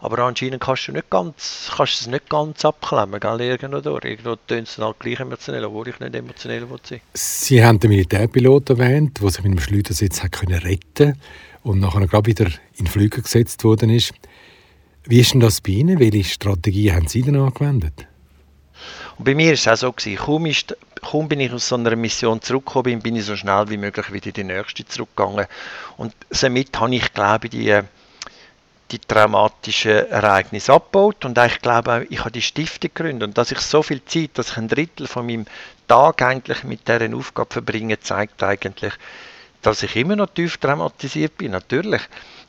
Aber 0.00 0.18
anscheinend 0.20 0.62
kannst 0.62 0.88
du, 0.88 0.92
nicht 0.92 1.10
ganz, 1.10 1.70
kannst 1.74 2.00
es 2.00 2.06
nicht 2.06 2.28
ganz 2.28 2.64
abklemmen, 2.64 3.20
gell, 3.20 3.40
irgendwo 3.40 3.80
durch. 3.80 4.04
Irgendwo 4.04 4.36
tönt 4.36 4.68
es 4.68 4.78
halt 4.78 4.98
gleich 5.00 5.20
emotionell, 5.20 5.64
obwohl 5.64 5.88
ich 5.88 5.98
nicht 6.00 6.14
emotionell 6.14 6.66
sein 6.82 7.00
Sie 7.14 7.64
haben 7.64 7.80
den 7.80 7.90
Militärpilot 7.90 8.70
erwähnt, 8.70 9.20
der 9.20 9.30
sich 9.30 9.42
mit 9.44 9.52
dem 9.52 9.60
Schleudersitz 9.60 10.22
hat 10.22 10.32
können 10.32 10.58
retten 10.58 11.20
und 11.62 11.80
nachher 11.80 12.06
gerade 12.06 12.26
wieder 12.26 12.50
in 12.76 12.86
Flüge 12.86 13.22
gesetzt 13.22 13.64
worden 13.64 13.90
ist. 13.90 14.12
Wie 15.04 15.20
ist 15.20 15.32
denn 15.32 15.40
das 15.40 15.60
bei 15.60 15.72
Ihnen? 15.72 15.98
Welche 15.98 16.24
Strategie 16.24 16.92
haben 16.92 17.08
Sie 17.08 17.22
denn 17.22 17.36
angewendet? 17.36 18.06
Und 19.16 19.24
bei 19.24 19.34
mir 19.34 19.46
war 19.46 19.52
es 19.54 19.66
auch 19.66 19.76
so, 19.76 19.92
gewesen. 19.92 20.16
Kaum, 20.16 20.46
ist, 20.46 20.76
kaum 21.00 21.28
bin 21.28 21.40
ich 21.40 21.52
aus 21.52 21.68
so 21.68 21.76
einer 21.76 21.96
Mission 21.96 22.40
zurückgekommen, 22.40 23.00
bin 23.00 23.16
ich 23.16 23.24
so 23.24 23.36
schnell 23.36 23.68
wie 23.68 23.76
möglich 23.76 24.12
wieder 24.12 24.26
in 24.26 24.32
die 24.32 24.44
nächste 24.44 24.86
zurückgegangen. 24.86 25.46
Und 25.96 26.14
somit 26.30 26.78
habe 26.78 26.94
ich, 26.94 27.12
glaube 27.12 27.46
ich, 27.46 27.50
die, 27.50 27.80
die 28.90 28.98
traumatischen 28.98 30.10
Ereignisse 30.10 30.72
abgebaut 30.72 31.24
und 31.24 31.38
ich 31.38 31.60
glaube 31.60 32.06
ich 32.08 32.20
habe 32.20 32.30
die 32.30 32.42
Stiftung 32.42 32.90
gegründet 32.94 33.28
und 33.28 33.38
dass 33.38 33.50
ich 33.50 33.58
so 33.58 33.82
viel 33.82 34.02
Zeit, 34.04 34.30
dass 34.34 34.50
ich 34.50 34.56
ein 34.56 34.68
Drittel 34.68 35.06
von 35.06 35.26
meinem 35.26 35.46
Tag 35.86 36.22
eigentlich 36.22 36.64
mit 36.64 36.88
dieser 36.88 37.14
Aufgabe 37.14 37.52
verbringe, 37.52 38.00
zeigt 38.00 38.42
eigentlich, 38.42 38.94
dass 39.62 39.82
ich 39.82 39.96
immer 39.96 40.16
noch 40.16 40.28
tief 40.28 40.56
traumatisiert 40.56 41.36
bin, 41.36 41.52
natürlich. 41.52 42.02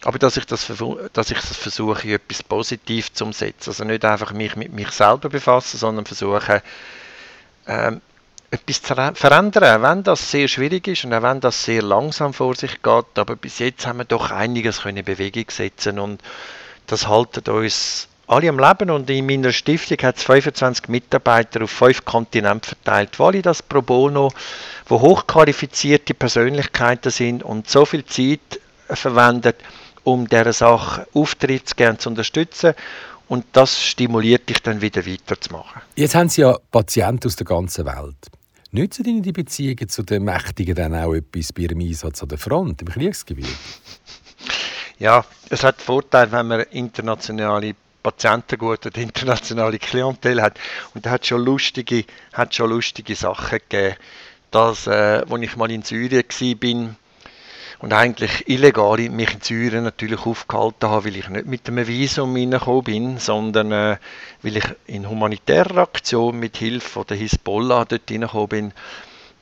Aber 0.03 0.19
dass 0.19 0.38
ich 0.38 0.45
das, 0.45 0.71
dass 1.13 1.31
ich 1.31 1.39
das 1.39 1.57
versuche, 1.57 2.13
etwas 2.13 2.43
positiv 2.43 3.12
zu 3.12 3.25
umsetzen. 3.25 3.71
Also 3.71 3.83
nicht 3.83 4.05
einfach 4.05 4.31
mich 4.31 4.55
mit 4.55 4.71
mich 4.71 4.91
selber 4.91 5.29
befassen, 5.29 5.77
sondern 5.77 6.05
versuche, 6.05 6.62
ähm, 7.67 8.01
etwas 8.51 8.81
zu 8.81 8.95
verändern, 8.95 9.81
wenn 9.81 10.03
das 10.03 10.31
sehr 10.31 10.47
schwierig 10.47 10.88
ist 10.88 11.05
und 11.05 11.13
auch 11.13 11.21
wenn 11.21 11.39
das 11.39 11.63
sehr 11.63 11.81
langsam 11.81 12.33
vor 12.33 12.55
sich 12.55 12.81
geht. 12.81 13.05
Aber 13.15 13.35
bis 13.35 13.59
jetzt 13.59 13.85
haben 13.85 13.99
wir 13.99 14.05
doch 14.05 14.31
einiges 14.31 14.83
in 14.85 15.03
Bewegung 15.03 15.45
setzen 15.49 15.99
und 15.99 16.21
das 16.88 17.07
haltet 17.07 17.49
uns 17.49 18.07
alle 18.27 18.49
am 18.49 18.59
Leben 18.59 18.91
und 18.91 19.09
in 19.09 19.25
meiner 19.25 19.51
Stiftung 19.51 19.97
hat 20.03 20.17
es 20.17 20.23
25 20.23 20.88
Mitarbeiter 20.88 21.63
auf 21.63 21.71
fünf 21.71 22.05
Kontinenten 22.05 22.75
verteilt, 22.75 23.19
weil 23.19 23.35
ich 23.35 23.41
das 23.41 23.63
pro 23.63 23.81
bono, 23.81 24.31
wo 24.88 25.01
hochqualifizierte 25.01 26.13
Persönlichkeiten 26.13 27.12
sind 27.12 27.43
und 27.43 27.69
so 27.69 27.85
viel 27.85 28.05
Zeit 28.05 28.59
verwendet, 28.88 29.57
um 30.03 30.27
dieser 30.27 30.53
Sache 30.53 31.07
Auftritt 31.13 31.69
zu 31.69 31.97
zu 31.97 32.09
unterstützen 32.09 32.73
und 33.27 33.45
das 33.53 33.81
stimuliert 33.81 34.49
dich 34.49 34.62
dann 34.62 34.81
wieder 34.81 35.05
weiterzumachen. 35.05 35.81
Jetzt 35.95 36.15
haben 36.15 36.29
Sie 36.29 36.41
ja 36.41 36.57
Patienten 36.71 37.27
aus 37.27 37.35
der 37.35 37.45
ganzen 37.45 37.85
Welt. 37.85 38.15
Nützen 38.71 39.05
Ihnen 39.05 39.23
die 39.23 39.32
Beziehungen 39.32 39.89
zu 39.89 40.03
den 40.03 40.23
Mächtigen 40.23 40.75
dann 40.75 40.93
auch 40.93 41.15
etwas 41.15 41.51
bei 41.53 41.63
Ihrem 41.63 41.79
Einsatz 41.79 42.21
an 42.21 42.29
der 42.29 42.38
Front, 42.38 42.84
im 42.84 42.89
Kriegsgebiet? 42.89 43.47
Ja, 44.99 45.25
es 45.49 45.63
hat 45.63 45.82
Vorteil, 45.82 46.32
wenn 46.32 46.47
man 46.47 46.62
internationale 46.71 47.73
Patientengut 48.03 48.86
und 48.86 48.95
internationale 48.97 49.79
Klientel 49.79 50.39
hat. 50.41 50.60
Und 50.93 51.05
da 51.05 51.12
hat 51.12 51.25
schon 51.25 51.43
lustige, 51.43 52.05
hat 52.34 52.53
schon 52.53 52.69
lustige 52.69 53.15
Sachen 53.15 53.58
gegeben. 53.58 53.95
Das, 54.51 54.86
äh, 54.86 55.23
als 55.27 55.41
ich 55.41 55.55
mal 55.55 55.71
in 55.71 55.82
Syrien 55.82 56.23
war, 56.23 56.95
und 57.79 57.93
eigentlich 57.93 58.47
illegal 58.49 58.97
mich 59.09 59.33
in 59.33 59.41
Syrien 59.41 59.83
natürlich 59.85 60.25
aufgehalten 60.25 60.89
habe, 60.89 61.05
weil 61.05 61.15
ich 61.15 61.29
nicht 61.29 61.45
mit 61.45 61.67
einem 61.67 61.87
Visum 61.87 62.35
reingekommen 62.35 62.83
bin, 62.83 63.17
sondern 63.17 63.71
äh, 63.71 63.97
weil 64.41 64.57
ich 64.57 64.65
in 64.85 65.09
humanitärer 65.09 65.77
Aktion 65.77 66.39
mit 66.39 66.57
Hilfe 66.57 67.05
der 67.05 67.17
Hisbollah 67.17 67.85
dort 67.85 68.11
reingekommen 68.11 68.47
bin, 68.49 68.73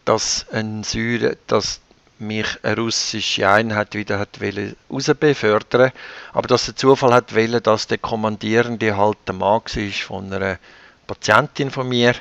dass 0.05 0.45
ein 0.51 0.83
Syrien, 0.83 1.35
dass 1.47 1.81
mich 2.19 2.47
eine 2.63 2.77
russische 2.77 3.47
Einheit 3.47 3.93
wieder 3.93 4.17
hat 4.19 4.39
rausbefördern 4.89 5.91
aber 6.33 6.47
dass 6.47 6.65
der 6.65 6.75
Zufall 6.75 7.13
hat 7.13 7.35
wollen, 7.35 7.61
dass 7.61 7.85
der 7.87 7.99
Kommandierende 7.99 8.97
halt 8.97 9.17
der 9.27 9.35
Mann 9.35 9.61
war 9.61 9.91
von 10.07 10.33
einer 10.33 10.57
Patientin 11.05 11.69
von 11.69 11.87
mir, 11.87 12.15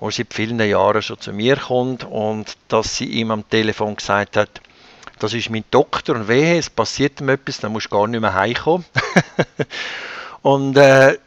die 0.00 0.10
seit 0.10 0.32
vielen 0.32 0.60
Jahren 0.60 1.02
schon 1.02 1.20
zu 1.20 1.32
mir 1.32 1.56
kommt 1.56 2.04
und 2.04 2.56
dass 2.68 2.96
sie 2.96 3.06
ihm 3.06 3.30
am 3.30 3.48
Telefon 3.48 3.96
gesagt 3.96 4.36
hat, 4.36 4.60
das 5.18 5.32
ist 5.32 5.50
mein 5.50 5.64
Doktor 5.70 6.16
und 6.16 6.28
wehe, 6.28 6.58
es 6.58 6.70
passiert 6.70 7.20
ihm 7.20 7.28
etwas, 7.28 7.60
dann 7.60 7.72
musst 7.72 7.86
du 7.86 7.90
gar 7.90 8.06
nicht 8.06 8.20
mehr 8.20 8.34
heimkommen. 8.34 8.84
und 10.42 10.76
äh, 10.76 11.18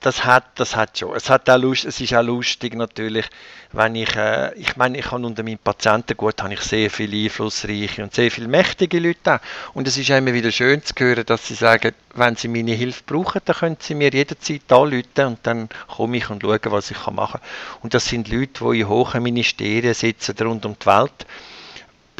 das 0.00 0.24
hat, 0.24 0.44
das 0.56 0.76
hat 0.76 0.98
schon. 0.98 1.14
Es, 1.16 1.30
hat 1.30 1.48
auch 1.48 1.58
Lust, 1.58 1.84
es 1.84 2.00
ist 2.00 2.14
auch 2.14 2.22
lustig 2.22 2.74
natürlich, 2.74 3.26
wenn 3.72 3.94
ich, 3.94 4.14
äh, 4.14 4.54
ich 4.54 4.76
meine, 4.76 4.98
ich 4.98 5.10
habe 5.10 5.24
unter 5.24 5.42
meinen 5.42 5.58
Patienten 5.58 6.16
gut, 6.16 6.42
habe 6.42 6.52
ich 6.54 6.60
sehr 6.60 6.90
viele 6.90 7.24
einflussreiche 7.24 8.02
und 8.02 8.14
sehr 8.14 8.30
viele 8.30 8.48
mächtige 8.48 8.98
Leute 8.98 9.36
auch. 9.36 9.74
Und 9.74 9.88
es 9.88 9.96
ist 9.96 10.10
immer 10.10 10.32
wieder 10.32 10.50
schön 10.50 10.82
zu 10.82 10.92
hören, 10.98 11.24
dass 11.24 11.48
sie 11.48 11.54
sagen, 11.54 11.92
wenn 12.14 12.36
sie 12.36 12.48
meine 12.48 12.72
Hilfe 12.72 13.02
brauchen, 13.06 13.40
dann 13.44 13.56
können 13.56 13.76
sie 13.80 13.94
mir 13.94 14.10
jederzeit 14.10 14.70
anrufen 14.70 15.26
und 15.26 15.38
dann 15.44 15.68
komme 15.88 16.18
ich 16.18 16.28
und 16.28 16.42
schaue, 16.42 16.60
was 16.64 16.90
ich 16.90 17.06
machen 17.06 17.40
kann. 17.40 17.80
Und 17.82 17.94
das 17.94 18.06
sind 18.06 18.28
Leute, 18.28 18.64
die 18.64 18.80
in 18.80 18.88
hohen 18.88 19.22
Ministerien 19.22 19.94
sitzen 19.94 20.34
rund 20.40 20.66
um 20.66 20.76
die 20.78 20.86
Welt 20.86 21.26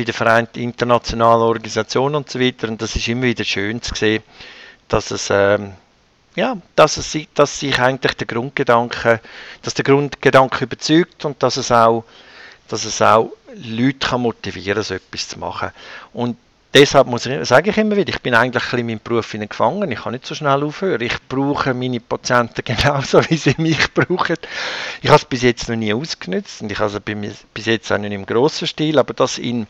bei 0.01 0.05
der 0.05 0.15
Vereinten 0.15 0.61
Internationalen 0.61 1.43
Organisation 1.43 2.15
und 2.15 2.31
so 2.31 2.41
weiter. 2.41 2.69
Und 2.69 2.81
das 2.81 2.97
ist 2.97 3.07
immer 3.07 3.25
wieder 3.25 3.45
schön 3.45 3.83
zu 3.83 3.95
sehen, 3.95 4.23
dass 4.89 5.11
es, 5.11 5.29
ähm, 5.31 5.75
ja, 6.37 6.57
dass 6.75 6.97
es 6.97 7.19
dass 7.35 7.61
sich 7.61 7.79
eigentlich 7.79 8.15
der 8.15 8.27
Grundgedanke, 8.27 9.21
dass 9.61 9.75
der 9.75 9.85
Grundgedanke 9.85 10.65
überzeugt 10.65 11.27
und 11.27 11.43
dass 11.43 11.59
es 11.59 11.71
auch, 11.71 12.05
dass 12.69 12.87
es 12.87 13.03
auch 13.03 13.31
Leute 13.55 13.99
kann 13.99 14.23
motivieren, 14.23 14.83
so 14.83 14.95
etwas 14.95 15.29
zu 15.29 15.39
machen. 15.39 15.71
Und 16.15 16.39
deshalb 16.75 17.07
muss 17.07 17.27
ich, 17.27 17.47
sage 17.49 17.71
ich 17.71 17.79
immer 17.79 17.97
wieder, 17.97 18.09
ich 18.09 18.21
bin 18.21 18.35
eigentlich 18.35 18.63
bisschen 18.63 18.87
meinem 18.87 19.01
Beruf 19.03 19.33
gefangen. 19.33 19.91
Ich 19.91 20.03
kann 20.03 20.13
nicht 20.13 20.27
so 20.27 20.35
schnell 20.35 20.63
aufhören. 20.63 21.01
Ich 21.01 21.17
brauche 21.29 21.75
meine 21.75 22.01
Patienten 22.01 22.63
genauso, 22.65 23.21
wie 23.29 23.37
sie 23.37 23.55
mich 23.59 23.93
brauchen. 23.93 24.37
Ich 25.03 25.09
habe 25.09 25.19
es 25.19 25.25
bis 25.25 25.43
jetzt 25.43 25.69
noch 25.69 25.77
nie 25.77 25.93
ausgenutzt 25.93 26.63
und 26.63 26.73
ich 26.73 26.79
habe 26.79 27.01
es 27.27 27.45
bis 27.55 27.67
jetzt 27.67 27.93
auch 27.93 27.99
nicht 27.99 28.13
im 28.13 28.27
grossen 28.27 28.67
Stil, 28.67 28.99
aber 28.99 29.15
das 29.15 29.39
in 29.39 29.67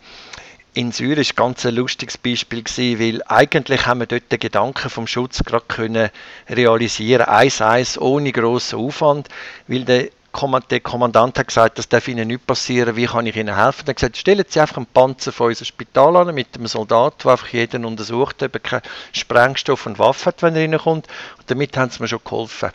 in 0.73 0.93
Syrien 0.93 1.27
war 1.27 1.47
ganz 1.47 1.67
ein 1.67 1.75
lustiges 1.75 2.17
Beispiel, 2.17 2.63
gewesen, 2.63 3.01
weil 3.01 3.23
eigentlich 3.27 3.87
haben 3.87 4.01
wir 4.01 4.07
dort 4.07 4.31
den 4.31 4.39
Gedanken 4.39 4.89
vom 4.89 5.09
Schutz 5.09 5.43
gerade 5.43 5.65
können 5.67 6.11
realisieren, 6.49 7.23
eins 7.23 7.61
eins 7.61 7.99
ohne 7.99 8.31
grossen 8.31 8.79
Aufwand, 8.79 9.29
weil 9.67 9.85
der 9.85 10.11
der 10.71 10.81
Kommandant 10.81 11.39
hat 11.39 11.49
gesagt, 11.49 11.79
das 11.79 11.89
darf 11.89 12.09
Ihnen 12.09 12.29
nicht 12.29 12.47
passieren, 12.47 12.97
wie 12.97 13.07
kann 13.07 13.27
ich 13.27 13.37
Ihnen 13.37 13.57
helfen? 13.57 13.85
Er 13.87 13.91
hat 13.91 13.97
gesagt, 13.97 14.17
stellen 14.17 14.45
Sie 14.49 14.61
einfach 14.61 14.77
einen 14.77 14.87
Panzer 14.87 15.33
vor 15.33 15.49
unser 15.49 15.65
Spital 15.65 16.17
an 16.17 16.35
mit 16.35 16.49
einem 16.55 16.67
Soldat, 16.67 17.25
der 17.25 17.33
einfach 17.33 17.49
jeden 17.49 17.85
untersucht, 17.85 18.43
ob 18.43 18.55
er 18.55 18.61
keinen 18.61 18.83
Sprengstoff 19.13 19.87
und 19.87 19.99
Waffen 19.99 20.27
hat, 20.27 20.43
wenn 20.43 20.57
er 20.57 20.63
reinkommt. 20.63 21.09
Und 21.39 21.51
damit 21.51 21.77
haben 21.77 21.91
sie 21.91 22.03
mir 22.03 22.09
schon 22.09 22.21
geholfen. 22.25 22.71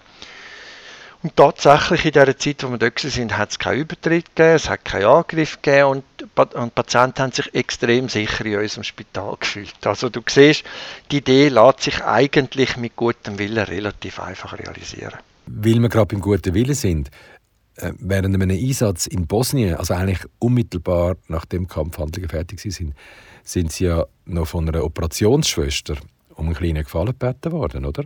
Und 1.25 1.35
tatsächlich 1.35 2.05
in 2.05 2.11
der 2.11 2.37
Zeit, 2.37 2.63
wo 2.63 2.69
wir 2.69 2.77
dort 2.77 2.99
sind, 2.99 3.35
hat 3.35 3.49
es 3.49 3.57
keinen 3.57 3.79
Übertritt 3.79 4.35
gegeben, 4.35 4.55
es 4.57 4.69
hat 4.69 4.85
keinen 4.85 5.05
Angriff 5.05 5.59
gegeben 5.59 5.87
und, 5.87 6.03
die 6.19 6.69
Patienten 6.75 7.19
haben 7.19 7.31
sich 7.31 7.51
extrem 7.55 8.09
sicher 8.09 8.45
in 8.45 8.59
unserem 8.59 8.83
Spital 8.83 9.35
gefühlt. 9.39 9.87
Also 9.87 10.09
du 10.09 10.21
siehst, 10.27 10.63
die 11.09 11.17
Idee 11.17 11.47
lässt 11.47 11.81
sich 11.81 12.03
eigentlich 12.03 12.77
mit 12.77 12.95
gutem 12.95 13.39
Willen 13.39 13.57
relativ 13.57 14.19
einfach 14.19 14.55
realisieren. 14.55 15.17
Weil 15.47 15.79
wir 15.79 15.89
gerade 15.89 16.05
beim 16.07 16.21
guten 16.21 16.53
Willen 16.53 16.75
sind, 16.75 17.09
während 17.77 18.35
einem 18.35 18.49
Einsatz 18.49 19.05
in 19.05 19.27
Bosnien, 19.27 19.75
also 19.75 19.93
eigentlich 19.93 20.25
unmittelbar 20.39 21.15
nachdem 21.27 21.67
Kampfhandlungen 21.67 22.29
fertig 22.29 22.59
sind, 22.59 22.93
sind 23.43 23.71
sie 23.71 23.85
ja 23.85 24.05
noch 24.25 24.47
von 24.47 24.67
einer 24.67 24.83
Operationsschwester 24.83 25.97
um 26.35 26.47
einen 26.47 26.55
kleinen 26.55 26.83
Gefallen 26.83 27.17
gebeten 27.17 27.51
worden, 27.51 27.85
oder? 27.85 28.03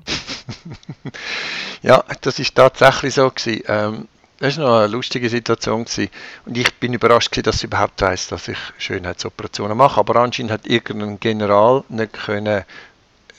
ja, 1.81 2.03
das 2.21 2.39
ist 2.39 2.55
tatsächlich 2.55 3.15
so 3.15 3.29
gewesen. 3.29 3.63
Ähm, 3.67 4.07
das 4.39 4.57
war 4.57 4.65
noch 4.65 4.77
eine 4.79 4.87
lustige 4.87 5.29
Situation 5.29 5.83
gewesen. 5.83 6.09
und 6.45 6.57
ich 6.57 6.73
bin 6.75 6.93
überrascht 6.93 7.31
gewesen, 7.31 7.43
dass 7.43 7.59
sie 7.59 7.67
überhaupt 7.67 8.01
weiß, 8.01 8.27
dass 8.27 8.47
ich 8.47 8.57
Schönheitsoperationen 8.77 9.77
mache. 9.77 9.99
Aber 9.99 10.15
anscheinend 10.17 10.51
hat 10.51 10.67
irgendein 10.67 11.19
General 11.19 11.83
nicht 11.89 12.13
können 12.13 12.63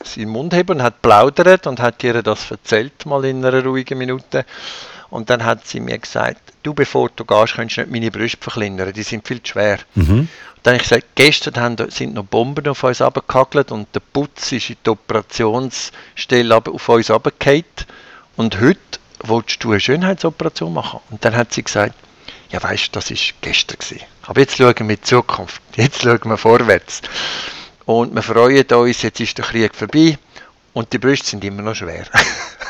seinen 0.05 0.29
Mund 0.29 0.55
heben 0.55 0.77
und 0.77 0.83
hat 0.83 1.03
plaudert 1.03 1.67
und 1.67 1.81
hat 1.81 2.03
ihr 2.05 2.23
das 2.23 2.51
erzählt 2.51 3.07
mal 3.07 3.25
in 3.25 3.45
einer 3.45 3.65
ruhigen 3.65 3.99
Minute. 3.99 4.45
Und 5.11 5.29
dann 5.29 5.45
hat 5.45 5.67
sie 5.67 5.81
mir 5.81 5.99
gesagt, 5.99 6.41
du 6.63 6.73
bevor 6.73 7.11
du 7.15 7.25
gehst, 7.25 7.55
kannst 7.55 7.77
du 7.77 7.81
nicht 7.81 7.91
meine 7.91 8.11
Brüste 8.11 8.39
verkleinern, 8.41 8.93
die 8.93 9.03
sind 9.03 9.27
viel 9.27 9.43
zu 9.43 9.53
schwer. 9.53 9.79
Mhm. 9.95 10.29
Dann 10.63 10.75
habe 10.75 10.83
ich 10.83 10.89
gesagt, 10.89 11.07
gestern 11.15 11.57
haben, 11.57 11.91
sind 11.91 12.15
noch 12.15 12.25
Bomben 12.25 12.67
auf 12.69 12.85
uns 12.85 13.01
abgekagelt 13.01 13.73
und 13.73 13.89
der 13.95 14.01
Putz 14.01 14.53
ist 14.53 14.71
in 14.71 14.77
die 14.85 14.91
Operationsstelle 14.91 16.57
auf 16.57 16.89
uns 16.89 17.11
abgefallen. 17.11 17.65
Und 18.37 18.61
heute 18.61 18.79
willst 19.25 19.65
du 19.65 19.71
eine 19.71 19.81
Schönheitsoperation 19.81 20.73
machen? 20.73 21.01
Und 21.11 21.25
dann 21.25 21.35
hat 21.35 21.53
sie 21.53 21.63
gesagt, 21.63 21.95
ja 22.51 22.63
weißt 22.63 22.89
du, 22.89 22.91
das 22.93 23.11
war 23.11 23.17
gestern 23.41 23.79
gewesen. 23.79 24.05
Aber 24.23 24.41
jetzt 24.41 24.57
schauen 24.57 24.75
wir 24.77 24.81
in 24.81 24.89
die 24.89 25.01
Zukunft. 25.01 25.63
Jetzt 25.77 26.03
schauen 26.03 26.21
wir 26.25 26.37
vorwärts. 26.37 27.01
Und 27.87 28.15
wir 28.15 28.23
freuen 28.23 28.65
uns, 28.67 29.03
jetzt 29.03 29.19
ist 29.19 29.39
der 29.39 29.47
Krieg 29.47 29.75
vorbei 29.75 30.19
und 30.73 30.93
die 30.93 30.99
Brüste 30.99 31.29
sind 31.29 31.45
immer 31.45 31.63
noch 31.63 31.75
schwer. 31.75 32.07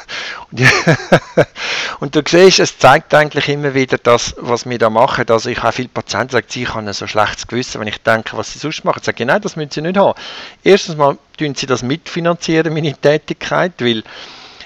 und 2.00 2.16
du 2.16 2.22
siehst, 2.26 2.58
es 2.58 2.76
zeigt 2.78 3.14
eigentlich 3.14 3.48
immer 3.48 3.72
wieder 3.72 3.98
das, 3.98 4.34
was 4.38 4.68
wir 4.68 4.78
da 4.78 4.90
machen. 4.90 5.24
Also 5.28 5.48
ich 5.48 5.62
habe 5.62 5.72
viele 5.72 5.88
Patienten, 5.88 6.28
die 6.28 6.32
sagen, 6.34 6.46
sie 6.48 6.68
haben 6.68 6.92
so 6.92 7.06
schlechtes 7.06 7.46
Gewissen, 7.46 7.80
wenn 7.80 7.86
ich 7.86 8.02
denke, 8.02 8.36
was 8.36 8.52
sie 8.52 8.58
sonst 8.58 8.84
machen. 8.84 8.98
Ich 9.00 9.06
sage, 9.06 9.24
nein, 9.24 9.40
das 9.40 9.54
müssen 9.54 9.70
sie 9.70 9.82
nicht 9.82 9.96
haben. 9.96 10.18
Erstens 10.64 10.96
mal 10.96 11.16
tun 11.38 11.54
sie 11.54 11.66
das 11.66 11.82
mitfinanzieren, 11.82 12.74
meine 12.74 12.94
Tätigkeit, 12.94 13.74
weil 13.78 14.02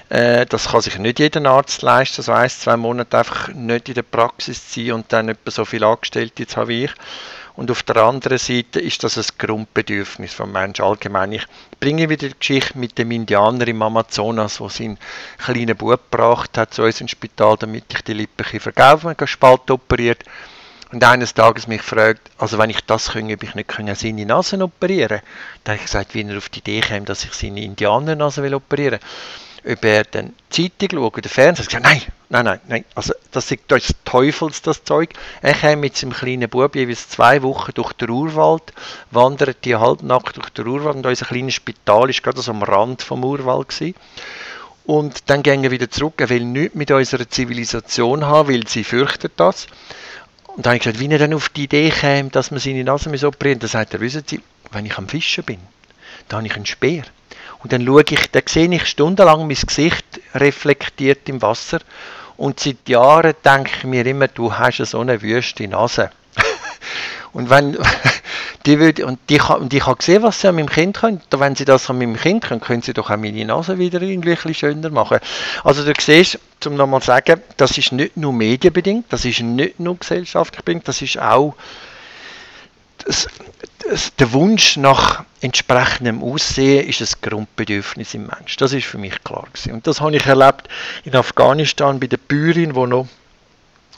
äh, 0.09 0.47
das 0.47 0.69
kann 0.71 0.81
sich 0.81 0.99
nicht 0.99 1.19
jeder 1.19 1.45
Arzt 1.51 1.83
leisten, 1.83 2.23
so 2.23 2.33
ein, 2.33 2.49
zwei 2.49 2.79
Monate 2.79 3.19
einfach 3.19 3.49
nicht 3.49 3.89
in 3.89 3.95
der 3.95 4.03
Praxis 4.03 4.71
zu 4.71 4.81
sein 4.81 4.93
und 4.93 5.13
dann 5.13 5.29
etwa 5.29 5.51
so 5.51 5.65
viele 5.67 5.87
Angestellte 5.87 6.47
zu 6.47 6.57
haben 6.57 6.69
wie 6.69 6.85
ich. 6.85 6.93
Und 7.57 7.71
auf 7.71 7.85
der 7.85 7.97
anderen 7.97 8.39
Seite 8.39 8.81
ist 8.81 9.05
das 9.05 9.17
ein 9.17 9.25
Grundbedürfnis 9.39 10.35
vom 10.35 10.51
Menschen 10.51 10.85
allgemein. 10.85 11.33
Ich 11.33 11.47
bringe 11.79 12.09
wieder 12.09 12.29
die 12.29 12.35
Geschichte 12.37 12.77
mit 12.77 12.99
dem 12.99 13.13
Indianer 13.13 13.69
im 13.69 13.81
Amazonas, 13.81 14.59
der 14.59 14.71
seinen 14.71 14.99
kleinen 15.39 15.77
Bub 15.77 16.11
gebracht 16.11 16.59
hat 16.59 16.75
zu 16.75 16.83
uns 16.83 17.01
ins 17.01 17.13
Spital, 17.13 17.57
damit 17.57 17.85
ich 17.93 18.03
die 18.03 18.15
Lippen 18.15 18.61
verkaufen 18.61 19.17
kann, 19.17 19.29
Spalt 19.29 19.71
operiert. 19.71 20.25
Und 20.91 21.05
eines 21.05 21.35
Tages 21.35 21.69
mich 21.69 21.83
fragt, 21.83 22.31
also 22.39 22.59
wenn 22.59 22.71
ich 22.71 22.81
das 22.87 23.13
könnte, 23.13 23.35
ob 23.35 23.43
ich 23.43 23.55
nicht 23.55 23.71
seine 23.73 24.27
Nase 24.27 24.63
operieren 24.63 25.21
Dann 25.63 25.75
habe 25.75 25.77
ich 25.77 25.87
gesagt, 25.91 26.15
wie 26.15 26.23
er 26.23 26.37
auf 26.37 26.49
die 26.49 26.59
Idee 26.59 26.81
kam, 26.81 27.05
dass 27.05 27.25
ich 27.25 27.35
seine 27.35 27.63
Indianernase 27.63 28.55
operieren 28.55 29.01
will. 29.63 29.73
Ob 29.73 29.85
er 29.85 30.05
dann 30.05 30.35
die 30.53 30.71
Zeitung 30.77 30.99
schaut 30.99 31.19
oder 31.19 31.29
Fernsehen, 31.29 31.67
gesagt, 31.67 31.85
nein, 31.85 32.03
Nein, 32.31 32.45
nein, 32.47 32.61
nein. 32.69 32.85
Also 32.95 33.13
das 33.33 33.51
ist 33.51 33.71
des 33.71 33.95
Teufels, 34.05 34.63
das 34.63 34.83
Zeug. 34.85 35.11
Er 35.43 35.55
kam 35.55 35.81
mit 35.81 35.97
seinem 35.97 36.13
kleinen 36.13 36.49
Bub 36.49 36.75
jeweils 36.75 37.09
zwei 37.09 37.43
Wochen 37.43 37.73
durch 37.75 37.93
den 37.93 38.11
Urwald, 38.11 38.73
wandert 39.11 39.65
die 39.65 39.77
halbnackt 39.77 40.37
durch 40.37 40.51
den 40.51 40.67
Urwald 40.67 40.97
und 40.97 41.07
unser 41.07 41.27
kleines 41.27 41.55
Spital 41.55 42.09
ist 42.09 42.23
gerade 42.23 42.41
so 42.41 42.51
am 42.51 42.63
Rand 42.63 43.03
vom 43.03 43.25
Urwald 43.25 43.69
gewesen. 43.69 43.95
Und 44.87 45.31
dann 45.31 45.43
gehen 45.43 45.63
wir 45.63 45.71
wieder 45.71 45.91
zurück. 45.91 46.15
Er 46.19 46.29
will 46.29 46.45
nichts 46.45 46.75
mit 46.75 46.91
unserer 46.91 47.29
Zivilisation 47.29 48.25
haben, 48.25 48.49
weil 48.53 48.67
sie 48.67 48.85
fürchtet 48.85 49.33
das. 49.37 49.67
Und 50.47 50.65
dann 50.65 50.71
habe 50.71 50.77
ich 50.77 50.83
gesagt, 50.83 51.01
wie 51.01 51.11
er 51.11 51.19
dann 51.19 51.35
auf 51.35 51.49
die 51.49 51.65
Idee 51.65 51.91
käme, 51.91 52.31
dass 52.31 52.51
man 52.51 52.61
seine 52.61 52.85
Nase 52.85 53.27
operieren 53.27 53.59
Dann 53.59 53.69
sagt 53.69 53.95
er, 53.95 54.01
wissen 54.01 54.23
Sie, 54.27 54.41
wenn 54.73 54.87
ich 54.87 54.97
am 54.99 55.09
Fischen 55.09 55.45
bin, 55.45 55.59
dann 56.29 56.39
habe 56.39 56.47
ich 56.47 56.55
einen 56.55 56.67
Speer. 56.67 57.05
Und 57.65 57.73
dann 57.73 57.87
schaue 57.87 58.05
ich, 58.11 58.31
dann 58.31 58.43
sehe 58.47 58.73
ich 58.73 58.87
stundenlang 58.87 59.47
mein 59.47 59.57
Gesicht 59.57 60.05
reflektiert 60.35 61.27
im 61.31 61.41
Wasser. 61.41 61.79
Und 62.37 62.61
seit 62.61 62.87
Jahren 62.87 63.33
denke 63.43 63.71
ich 63.79 63.85
mir 63.85 64.05
immer, 64.05 64.29
du 64.29 64.53
hast 64.53 64.85
so 64.85 65.01
eine 65.01 65.23
wüste 65.23 65.67
Nase. 65.67 66.11
und 67.33 67.49
wenn, 67.49 67.79
die 68.67 68.79
würde, 68.79 69.07
und, 69.07 69.19
die, 69.31 69.41
und 69.41 69.73
ich 69.73 69.87
habe 69.87 69.97
gesehen, 69.97 70.23
was 70.23 70.43
sie 70.43 70.49
an 70.49 70.57
meinem 70.57 70.69
Kind 70.69 70.99
können. 70.99 71.23
Wenn 71.31 71.57
sie 71.57 71.65
das 71.65 71.89
an 71.89 71.97
meinem 71.97 72.17
Kind 72.17 72.45
können, 72.45 72.61
können 72.61 72.83
sie 72.83 72.93
doch 72.93 73.11
auch 73.11 73.17
meine 73.17 73.43
Nase 73.47 73.79
wieder 73.79 74.03
irgendwie 74.03 74.33
ein 74.33 74.37
bisschen 74.37 74.55
schöner 74.55 74.91
machen. 74.91 75.21
Also 75.63 75.85
du 75.85 75.93
siehst, 75.99 76.39
um 76.67 76.75
nochmal 76.75 77.01
zu 77.01 77.07
sagen, 77.07 77.41
das 77.57 77.79
ist 77.79 77.93
nicht 77.93 78.15
nur 78.19 78.35
medienbedingt, 78.35 79.07
das 79.09 79.25
ist 79.25 79.41
nicht 79.41 79.81
nur 79.81 79.97
gesellschaftlich 79.99 80.63
bedingt, 80.67 80.87
das 80.87 81.01
ist 81.01 81.19
auch 81.19 81.55
das, 83.05 83.29
das, 83.89 84.15
der 84.17 84.33
Wunsch 84.33 84.77
nach 84.77 85.25
entsprechendem 85.41 86.23
Aussehen 86.23 86.89
ist 86.89 87.01
ein 87.01 87.21
Grundbedürfnis 87.21 88.15
im 88.15 88.27
Mensch. 88.27 88.57
Das 88.57 88.73
ist 88.73 88.87
für 88.87 88.99
mich 88.99 89.23
klar 89.25 89.47
gewesen. 89.53 89.73
Und 89.73 89.87
das 89.87 90.01
habe 90.01 90.17
ich 90.17 90.27
erlebt 90.27 90.69
in 91.05 91.15
Afghanistan 91.15 92.01
bei 92.01 92.07
der 92.07 92.17
Bäuerin, 92.17 92.73
die 92.73 92.87
noch 92.87 93.07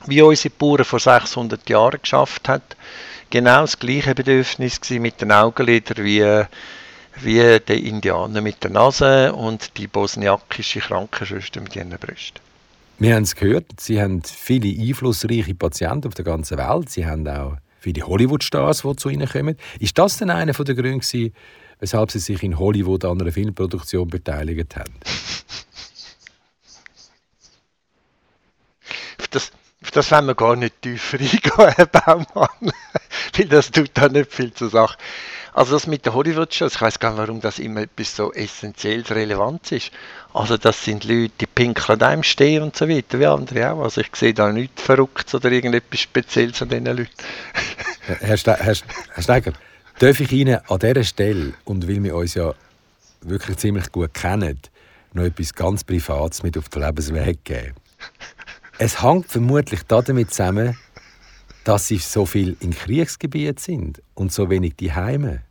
wie 0.07 0.23
unsere 0.23 0.55
Bauern 0.55 0.85
vor 0.85 1.01
600 1.01 1.69
Jahren 1.69 2.01
geschafft 2.01 2.49
hat. 2.49 2.77
Genau 3.31 3.63
das 3.63 3.79
gleiche 3.79 4.15
Bedürfnis 4.15 4.81
mit 4.91 5.21
den 5.21 5.33
Augenlidern 5.33 6.05
wie, 6.05 6.45
wie 7.23 7.61
der 7.61 7.77
Indianer 7.77 8.41
mit 8.41 8.63
der 8.63 8.71
Nase 8.71 9.33
und 9.33 9.77
die 9.79 9.87
bosniakische 9.87 10.81
Krankenschwester 10.81 11.61
mit 11.61 11.75
ihren 11.75 11.91
Brüsten. 11.91 12.41
Wir 12.99 13.17
haben 13.17 13.25
es 13.25 13.35
gehört, 13.35 13.67
Sie 13.79 14.01
haben 14.01 14.23
viele 14.23 14.69
einflussreiche 14.69 15.55
Patienten 15.55 16.09
auf 16.09 16.15
der 16.15 16.25
ganzen 16.25 16.57
Welt. 16.57 16.89
Sie 16.89 17.05
haben 17.05 17.29
auch 17.29 17.57
viele 17.87 18.07
Hollywood-Stars, 18.07 18.83
die 18.83 18.97
zu 18.97 19.09
Ihnen 19.09 19.29
kommen. 19.29 19.57
Ist 19.79 19.97
das 19.97 20.17
denn 20.19 20.31
einer 20.31 20.53
der 20.53 20.75
Gründe, 20.75 21.33
weshalb 21.79 22.11
Sie 22.11 22.19
sich 22.19 22.43
in 22.43 22.59
Hollywood 22.59 23.05
an 23.05 23.21
einer 23.21 23.31
Filmproduktion 23.31 24.09
beteiligt 24.09 24.75
haben? 24.77 24.93
Das, 29.31 29.53
das 29.93 30.11
wollen 30.11 30.27
wir 30.27 30.35
gar 30.35 30.57
nicht 30.57 30.83
tiefer 30.83 31.19
eingehen, 31.21 31.75
Herr 31.77 31.87
Baumann, 31.87 32.73
weil 33.37 33.47
das 33.49 33.71
tut 33.71 33.91
da 33.95 34.09
nicht 34.09 34.33
viel 34.33 34.53
zur 34.53 34.71
Sache. 34.71 34.99
Also 35.57 35.73
das 35.73 35.87
mit 35.87 36.05
der 36.05 36.13
Hollywood-Shows, 36.13 36.75
ich 36.75 36.81
weiß 36.83 36.99
gar 36.99 37.13
nicht, 37.13 37.19
warum 37.19 37.41
das 37.41 37.59
immer 37.59 37.81
etwas 37.81 38.15
so 38.15 38.31
essentiell 38.35 39.01
relevant 39.09 39.73
ist. 39.73 39.91
Also 40.35 40.59
das 40.59 40.85
sind 40.85 41.05
Leute, 41.05 41.33
die 41.41 41.47
pinkeln 41.47 42.03
einem 42.03 42.23
stehen 42.23 42.63
und 42.63 42.77
so 42.77 42.87
weiter, 42.87 43.19
wie 43.19 43.25
andere 43.25 43.73
auch. 43.73 43.85
Also 43.85 44.03
ich 44.03 44.15
sehe 44.15 44.35
da 44.35 44.53
nichts 44.53 44.83
Verrücktes 44.83 45.35
oder 45.35 45.51
irgendetwas 45.51 46.01
Spezielles 46.01 46.61
an 46.61 46.69
diesen 46.69 46.85
Leuten. 46.85 47.09
Herr, 48.21 48.37
Ste 48.37 48.53
Herr, 48.53 48.77
Herr 49.15 49.23
Steiger, 49.23 49.55
darf 49.99 50.21
ich 50.21 50.31
Ihnen 50.31 50.61
an 50.69 50.79
dieser 50.79 51.05
Stelle, 51.05 51.55
und 51.65 51.89
weil 51.89 52.05
wir 52.05 52.17
uns 52.17 52.35
ja 52.35 52.53
wirklich 53.23 53.57
ziemlich 53.57 53.91
gut 53.91 54.13
kennen, 54.13 54.61
noch 55.15 55.25
etwas 55.25 55.55
ganz 55.55 55.85
Privates 55.85 56.43
mit 56.43 56.59
auf 56.59 56.69
den 56.69 56.83
Lebensweg 56.83 57.43
geben? 57.45 57.73
Es 58.77 59.03
hängt 59.03 59.33
vermutlich 59.33 59.81
damit 59.85 60.35
zusammen, 60.35 60.77
dass 61.65 61.89
sie 61.89 61.97
so 61.97 62.27
viel 62.27 62.59
in 62.61 62.73
Kriegsgebieten 62.73 63.57
sind 63.57 64.03
und 64.15 64.33
so 64.33 64.51
wenig 64.51 64.77
die 64.77 64.93
Heime. 64.93 65.46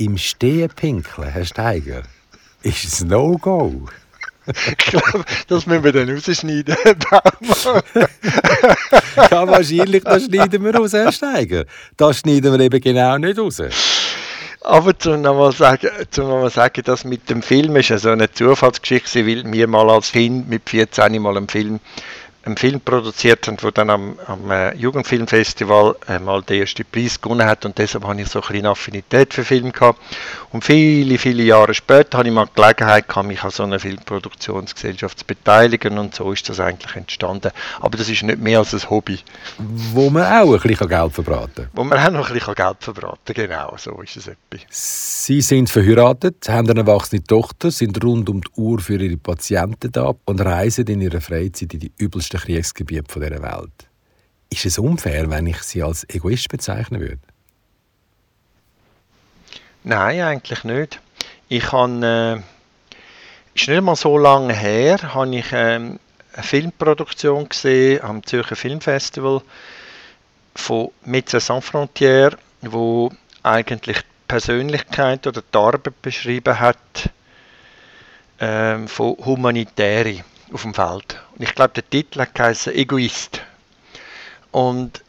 Im 0.00 0.16
Stehen 0.16 0.68
pinkeln, 0.68 1.28
Herr 1.28 1.44
Steiger, 1.44 2.04
ist 2.62 3.00
ein 3.00 3.08
No-Go. 3.08 3.88
ich 4.46 4.76
glaube, 4.76 5.24
das 5.48 5.66
müssen 5.66 5.82
wir 5.82 5.92
dann 5.92 6.08
rausschneiden. 6.08 6.76
ja, 9.16 9.48
wahrscheinlich, 9.48 10.04
das 10.04 10.26
schneiden 10.26 10.62
wir 10.64 10.72
raus, 10.72 10.92
Herr 10.92 11.10
Steiger. 11.10 11.64
Das 11.96 12.20
schneiden 12.20 12.52
wir 12.52 12.60
eben 12.60 12.80
genau 12.80 13.18
nicht 13.18 13.40
raus. 13.40 13.60
Aber 14.60 14.96
zum 14.96 15.22
nochmal 15.22 15.50
sagen, 15.50 15.90
zum 16.10 16.28
nochmal 16.28 16.50
sagen, 16.50 16.82
dass 16.84 17.02
mit 17.04 17.28
dem 17.28 17.42
Film 17.42 17.74
ist 17.74 17.88
ja 17.88 17.98
so 17.98 18.10
eine 18.10 18.30
Zufallsgeschichte, 18.30 19.26
weil 19.26 19.50
wir 19.50 19.66
mal 19.66 19.90
als 19.90 20.12
Kind 20.12 20.48
mit 20.48 20.70
14 20.70 21.20
mal 21.20 21.36
einen 21.36 21.48
Film 21.48 21.80
einen 22.48 22.56
Film 22.56 22.80
produziert 22.80 23.46
haben, 23.46 23.56
der 23.56 23.72
dann 23.72 23.90
am, 23.90 24.18
am 24.26 24.50
äh, 24.50 24.74
Jugendfilmfestival 24.74 25.96
äh, 26.08 26.18
mal 26.18 26.42
den 26.42 26.60
ersten 26.60 26.84
Preis 26.90 27.20
gewonnen 27.20 27.46
hat 27.46 27.64
und 27.64 27.78
deshalb 27.78 28.04
habe 28.04 28.20
ich 28.20 28.28
so 28.28 28.40
ein 28.42 28.58
eine 28.58 28.70
Affinität 28.70 29.34
für 29.34 29.44
Film 29.44 29.72
gehabt. 29.72 30.00
Und 30.50 30.64
viele, 30.64 31.18
viele 31.18 31.42
Jahre 31.42 31.74
später 31.74 32.18
habe 32.18 32.28
ich 32.28 32.34
mal 32.34 32.46
die 32.46 32.60
Gelegenheit 32.60 33.06
gehabt, 33.08 33.28
mich 33.28 33.42
an 33.42 33.50
so 33.50 33.62
einer 33.62 33.78
Filmproduktionsgesellschaft 33.78 35.20
zu 35.20 35.24
beteiligen 35.26 35.98
und 35.98 36.14
so 36.14 36.32
ist 36.32 36.48
das 36.48 36.60
eigentlich 36.60 36.96
entstanden. 36.96 37.50
Aber 37.80 37.98
das 37.98 38.08
ist 38.08 38.22
nicht 38.22 38.40
mehr 38.40 38.60
als 38.60 38.72
ein 38.72 38.88
Hobby. 38.88 39.18
Wo 39.58 40.08
man 40.10 40.24
auch 40.24 40.54
ein 40.54 40.60
bisschen 40.60 40.88
Geld 40.88 41.12
verbraten 41.12 41.54
kann. 41.54 41.68
Wo 41.74 41.84
man 41.84 41.98
auch 41.98 42.10
noch 42.10 42.28
ein 42.28 42.34
bisschen 42.34 42.54
Geld 42.54 42.76
verbraten 42.80 43.34
kann, 43.34 43.46
genau, 43.46 43.74
so 43.76 44.00
ist 44.00 44.16
es 44.16 44.28
etwas. 44.28 44.60
Sie 44.70 45.40
sind 45.42 45.68
verheiratet, 45.68 46.48
haben 46.48 46.70
eine 46.70 46.80
erwachsene 46.80 47.22
Tochter, 47.22 47.70
sind 47.70 48.02
rund 48.02 48.28
um 48.30 48.40
die 48.40 48.50
Uhr 48.56 48.80
für 48.80 48.96
ihre 48.96 49.18
Patienten 49.18 49.92
da 49.92 50.14
und 50.24 50.40
reisen 50.40 50.86
in 50.86 51.02
ihrer 51.02 51.20
Freizeit 51.20 51.74
in 51.74 51.80
die 51.80 51.92
übelsten 51.98 52.37
Kriegsgebiete 52.40 53.20
dieser 53.20 53.42
Welt. 53.42 53.88
Ist 54.50 54.66
es 54.66 54.78
unfair, 54.78 55.30
wenn 55.30 55.46
ich 55.46 55.58
sie 55.62 55.82
als 55.82 56.08
Egoist 56.08 56.48
bezeichnen 56.48 57.00
würde? 57.00 57.18
Nein, 59.84 60.20
eigentlich 60.20 60.64
nicht. 60.64 61.00
Ich 61.48 61.72
habe, 61.72 62.42
äh, 62.94 62.96
ist 63.54 63.68
nicht 63.68 63.82
mal 63.82 63.96
so 63.96 64.18
lange 64.18 64.54
her, 64.54 64.98
habe 65.14 65.36
ich 65.36 65.46
ähm, 65.52 65.98
eine 66.34 66.42
Filmproduktion 66.42 67.48
gesehen 67.48 68.02
am 68.02 68.24
Zürcher 68.24 68.56
Filmfestival 68.56 69.42
von 70.54 70.90
Médecins 71.06 71.46
Sans 71.46 71.64
Frontières, 71.64 72.36
wo 72.62 73.10
eigentlich 73.42 73.98
die 73.98 74.04
Persönlichkeit 74.26 75.26
oder 75.26 75.42
die 75.42 75.56
Arbeit 75.56 76.02
beschrieben 76.02 76.58
hat 76.58 77.10
ähm, 78.40 78.88
von 78.88 79.16
Humanitären 79.24 80.22
auf 80.52 80.62
dem 80.62 80.74
Feld. 80.74 81.20
Und 81.34 81.42
ich 81.42 81.54
glaube, 81.54 81.74
der 81.74 81.88
Titel 81.88 82.24
heißt 82.38 82.68
Egoist. 82.68 83.42
Und 84.50 85.02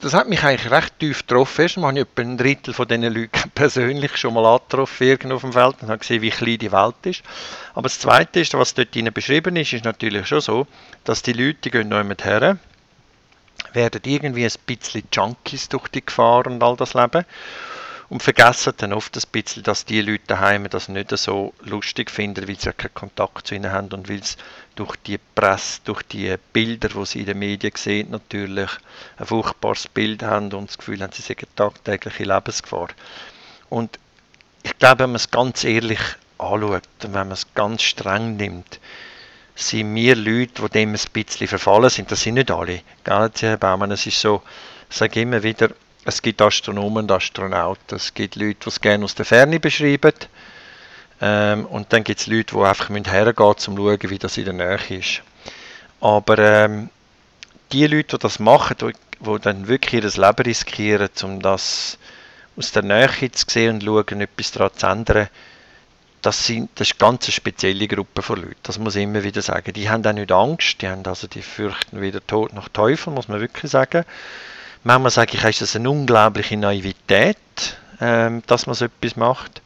das 0.00 0.14
hat 0.14 0.28
mich 0.28 0.42
eigentlich 0.42 0.70
recht 0.70 0.98
tief 0.98 1.26
getroffen. 1.26 1.62
Erstens 1.62 1.84
habe 1.84 1.98
ich 1.98 2.06
etwa 2.06 2.22
ein 2.22 2.38
Drittel 2.38 2.72
von 2.72 2.88
diesen 2.88 3.02
Leuten 3.02 3.50
persönlich 3.54 4.16
schon 4.16 4.34
mal 4.34 4.46
angetroffen 4.46 5.32
auf 5.32 5.42
dem 5.42 5.52
Feld 5.52 5.76
und 5.82 5.88
habe 5.88 5.98
gesehen, 5.98 6.22
wie 6.22 6.30
klein 6.30 6.58
die 6.58 6.72
Welt 6.72 6.94
ist. 7.04 7.22
Aber 7.74 7.82
das 7.82 7.98
Zweite 7.98 8.40
ist, 8.40 8.54
was 8.54 8.74
dort 8.74 8.92
beschrieben 9.12 9.56
ist, 9.56 9.72
ist 9.72 9.84
natürlich 9.84 10.26
schon 10.26 10.40
so, 10.40 10.66
dass 11.04 11.22
die 11.22 11.34
Leute, 11.34 11.58
die 11.64 11.70
gehen 11.70 11.88
noch 11.88 11.98
jemand 11.98 12.24
her, 12.24 12.56
werden 13.72 14.00
irgendwie 14.04 14.44
ein 14.44 14.52
bisschen 14.66 15.02
Junkies 15.12 15.68
durch 15.68 15.88
die 15.88 16.04
Gefahr 16.04 16.46
und 16.46 16.62
all 16.62 16.76
das 16.76 16.94
Leben 16.94 17.24
und 18.10 18.24
vergessen 18.24 18.74
dann 18.76 18.92
oft 18.92 19.16
ein 19.16 19.22
bisschen, 19.30 19.62
dass 19.62 19.84
die 19.84 20.02
Leute 20.02 20.24
daheim 20.26 20.68
das 20.68 20.88
nicht 20.88 21.16
so 21.16 21.54
lustig 21.60 22.10
finden, 22.10 22.48
weil 22.48 22.58
sie 22.58 22.66
ja 22.66 22.72
keinen 22.72 22.92
Kontakt 22.92 23.46
zu 23.46 23.54
ihnen 23.54 23.70
haben 23.70 23.88
und 23.92 24.08
weil 24.08 24.22
sie 24.22 24.36
durch 24.74 24.96
die 24.96 25.18
Presse, 25.18 25.80
durch 25.84 26.02
die 26.02 26.34
Bilder, 26.52 26.88
die 26.88 27.06
sie 27.06 27.20
in 27.20 27.26
den 27.26 27.38
Medien 27.38 27.72
sehen, 27.76 28.10
natürlich 28.10 28.68
ein 29.16 29.26
furchtbares 29.26 29.86
Bild 29.86 30.24
haben 30.24 30.52
und 30.52 30.70
das 30.70 30.78
Gefühl 30.78 31.00
haben, 31.02 31.12
sie 31.12 31.22
sind 31.22 31.46
tagtägliche 31.54 32.24
Lebensgefahr. 32.24 32.88
Und 33.68 33.96
ich 34.64 34.76
glaube, 34.78 35.04
wenn 35.04 35.10
man 35.10 35.16
es 35.16 35.30
ganz 35.30 35.62
ehrlich 35.62 36.00
anschaut 36.36 36.82
und 37.04 37.14
wenn 37.14 37.28
man 37.28 37.32
es 37.32 37.46
ganz 37.54 37.82
streng 37.82 38.36
nimmt, 38.36 38.80
sind 39.54 39.94
wir 39.94 40.16
Leute, 40.16 40.62
die 40.62 40.68
dem 40.70 40.94
ein 40.94 41.00
bisschen 41.12 41.46
verfallen 41.46 41.90
sind. 41.90 42.10
Das 42.10 42.22
sind 42.22 42.34
nicht 42.34 42.50
alle. 42.50 42.82
Gell, 43.04 43.30
Herr 43.38 43.56
Baumann? 43.56 43.92
Es 43.92 44.04
ist 44.06 44.20
so, 44.20 44.42
ich 44.88 44.96
sage 44.96 45.20
immer 45.20 45.42
wieder, 45.42 45.70
es 46.04 46.22
gibt 46.22 46.40
Astronomen 46.40 47.04
und 47.04 47.12
Astronauten. 47.12 47.96
Es 47.96 48.14
gibt 48.14 48.36
Leute, 48.36 48.60
die 48.64 48.68
es 48.68 48.80
gerne 48.80 49.04
aus 49.04 49.14
der 49.14 49.26
Ferne 49.26 49.60
beschreiben. 49.60 50.14
Ähm, 51.20 51.66
und 51.66 51.92
dann 51.92 52.04
gibt 52.04 52.20
es 52.20 52.26
Leute, 52.26 52.56
die 52.56 52.62
einfach 52.62 52.88
hergehen 52.88 53.34
müssen, 53.36 53.50
um 53.50 53.58
zu 53.58 53.76
schauen, 53.76 54.10
wie 54.10 54.18
das 54.18 54.36
in 54.38 54.44
der 54.44 54.54
Nähe 54.54 54.98
ist. 54.98 55.22
Aber 56.00 56.38
ähm, 56.38 56.88
die 57.72 57.86
Leute, 57.86 58.16
die 58.16 58.22
das 58.22 58.38
machen, 58.38 58.76
die, 58.80 58.92
die 59.20 59.38
dann 59.40 59.68
wirklich 59.68 60.02
ihr 60.02 60.10
Leben 60.10 60.42
riskieren, 60.44 61.10
um 61.22 61.42
das 61.42 61.98
aus 62.56 62.72
der 62.72 62.82
Nähe 62.82 63.30
zu 63.32 63.44
sehen 63.48 63.74
und 63.74 63.84
schauen, 63.84 64.20
etwas 64.20 64.52
daran 64.52 64.74
zu 64.74 64.86
ändern, 64.86 65.28
das, 66.22 66.46
sind, 66.46 66.70
das 66.74 66.88
ist 66.88 67.00
eine 67.00 67.12
ganz 67.12 67.32
spezielle 67.32 67.88
Gruppe 67.88 68.22
von 68.22 68.40
Leuten. 68.40 68.56
Das 68.62 68.78
muss 68.78 68.96
ich 68.96 69.04
immer 69.04 69.22
wieder 69.22 69.40
sagen. 69.40 69.72
Die 69.72 69.88
haben 69.88 70.04
auch 70.04 70.12
nicht 70.12 70.32
Angst, 70.32 70.82
die, 70.82 70.88
haben 70.88 71.04
also, 71.06 71.26
die 71.26 71.42
fürchten 71.42 72.00
weder 72.00 72.26
Tod 72.26 72.52
noch 72.52 72.68
Teufel, 72.68 73.12
muss 73.12 73.28
man 73.28 73.40
wirklich 73.40 73.70
sagen. 73.70 74.04
Manchmal 74.82 75.10
sage 75.10 75.36
ich, 75.36 75.44
ist 75.44 75.60
das 75.60 75.76
eine 75.76 75.90
unglaubliche 75.90 76.56
Naivität, 76.56 77.36
ähm, 78.00 78.42
dass 78.46 78.66
man 78.66 78.74
so 78.74 78.86
etwas 78.86 79.14
macht. 79.14 79.60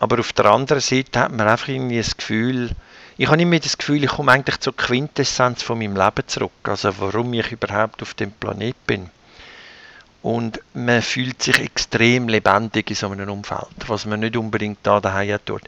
Aber 0.00 0.18
auf 0.18 0.32
der 0.32 0.46
anderen 0.46 0.80
Seite 0.80 1.20
hat 1.20 1.30
man 1.32 1.46
einfach 1.46 1.68
irgendwie 1.68 1.98
das 1.98 2.16
Gefühl, 2.16 2.70
ich 3.16 3.28
habe 3.28 3.40
immer 3.40 3.60
das 3.60 3.78
Gefühl, 3.78 4.02
ich 4.02 4.10
komme 4.10 4.32
eigentlich 4.32 4.58
zur 4.58 4.76
Quintessenz 4.76 5.62
von 5.62 5.78
meinem 5.78 5.94
Leben 5.94 6.26
zurück. 6.26 6.50
Also 6.64 6.92
warum 6.98 7.32
ich 7.32 7.52
überhaupt 7.52 8.02
auf 8.02 8.14
dem 8.14 8.32
Planet 8.32 8.74
bin. 8.88 9.08
Und 10.20 10.60
man 10.72 11.00
fühlt 11.00 11.40
sich 11.40 11.60
extrem 11.60 12.28
lebendig 12.28 12.90
in 12.90 12.96
so 12.96 13.10
einem 13.10 13.30
Umfeld, 13.30 13.68
was 13.86 14.04
man 14.04 14.20
nicht 14.20 14.36
unbedingt 14.36 14.78
da 14.82 14.98
daheim 14.98 15.38
tut. 15.44 15.62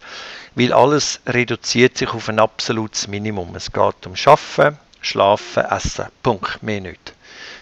Weil 0.56 0.72
alles 0.72 1.20
reduziert 1.26 1.98
sich 1.98 2.08
auf 2.08 2.28
ein 2.28 2.40
absolutes 2.40 3.06
Minimum. 3.06 3.54
Es 3.54 3.70
geht 3.70 4.06
um 4.06 4.16
Schaffen, 4.16 4.76
Schlafen, 5.02 5.66
Essen. 5.66 6.06
Punkt. 6.22 6.62
Mehr 6.64 6.80
nicht. 6.80 7.12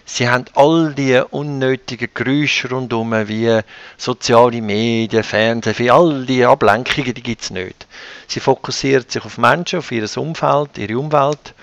Sie 0.07 0.29
haben 0.29 0.45
all 0.53 0.93
die 0.93 1.19
unnötigen 1.31 2.09
Geräusche 2.13 2.69
rundherum, 2.69 3.11
wie 3.27 3.59
soziale 3.97 4.61
Medien, 4.61 5.23
Fernsehen, 5.23 5.89
all 5.89 6.25
die 6.27 6.45
Ablenkungen, 6.45 7.13
die 7.13 7.23
gibt 7.23 7.41
es 7.41 7.49
nicht. 7.49 7.87
Sie 8.27 8.39
fokussieren 8.39 9.05
sich 9.07 9.25
auf 9.25 9.39
Menschen, 9.39 9.79
auf 9.79 9.91
ihr 9.91 10.07
Umfeld, 10.17 10.77
ihre 10.77 10.99
Umwelt 10.99 11.55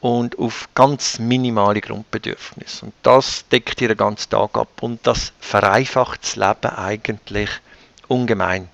und 0.00 0.38
auf 0.38 0.68
ganz 0.74 1.18
minimale 1.18 1.82
Grundbedürfnisse. 1.82 2.86
Und 2.86 2.94
das 3.02 3.46
deckt 3.48 3.80
ihren 3.82 3.96
ganzen 3.96 4.30
Tag 4.30 4.56
ab 4.56 4.82
und 4.82 5.06
das 5.06 5.32
vereinfacht 5.38 6.22
das 6.22 6.36
Leben 6.36 6.74
eigentlich 6.74 7.50
ungemein. 8.06 8.68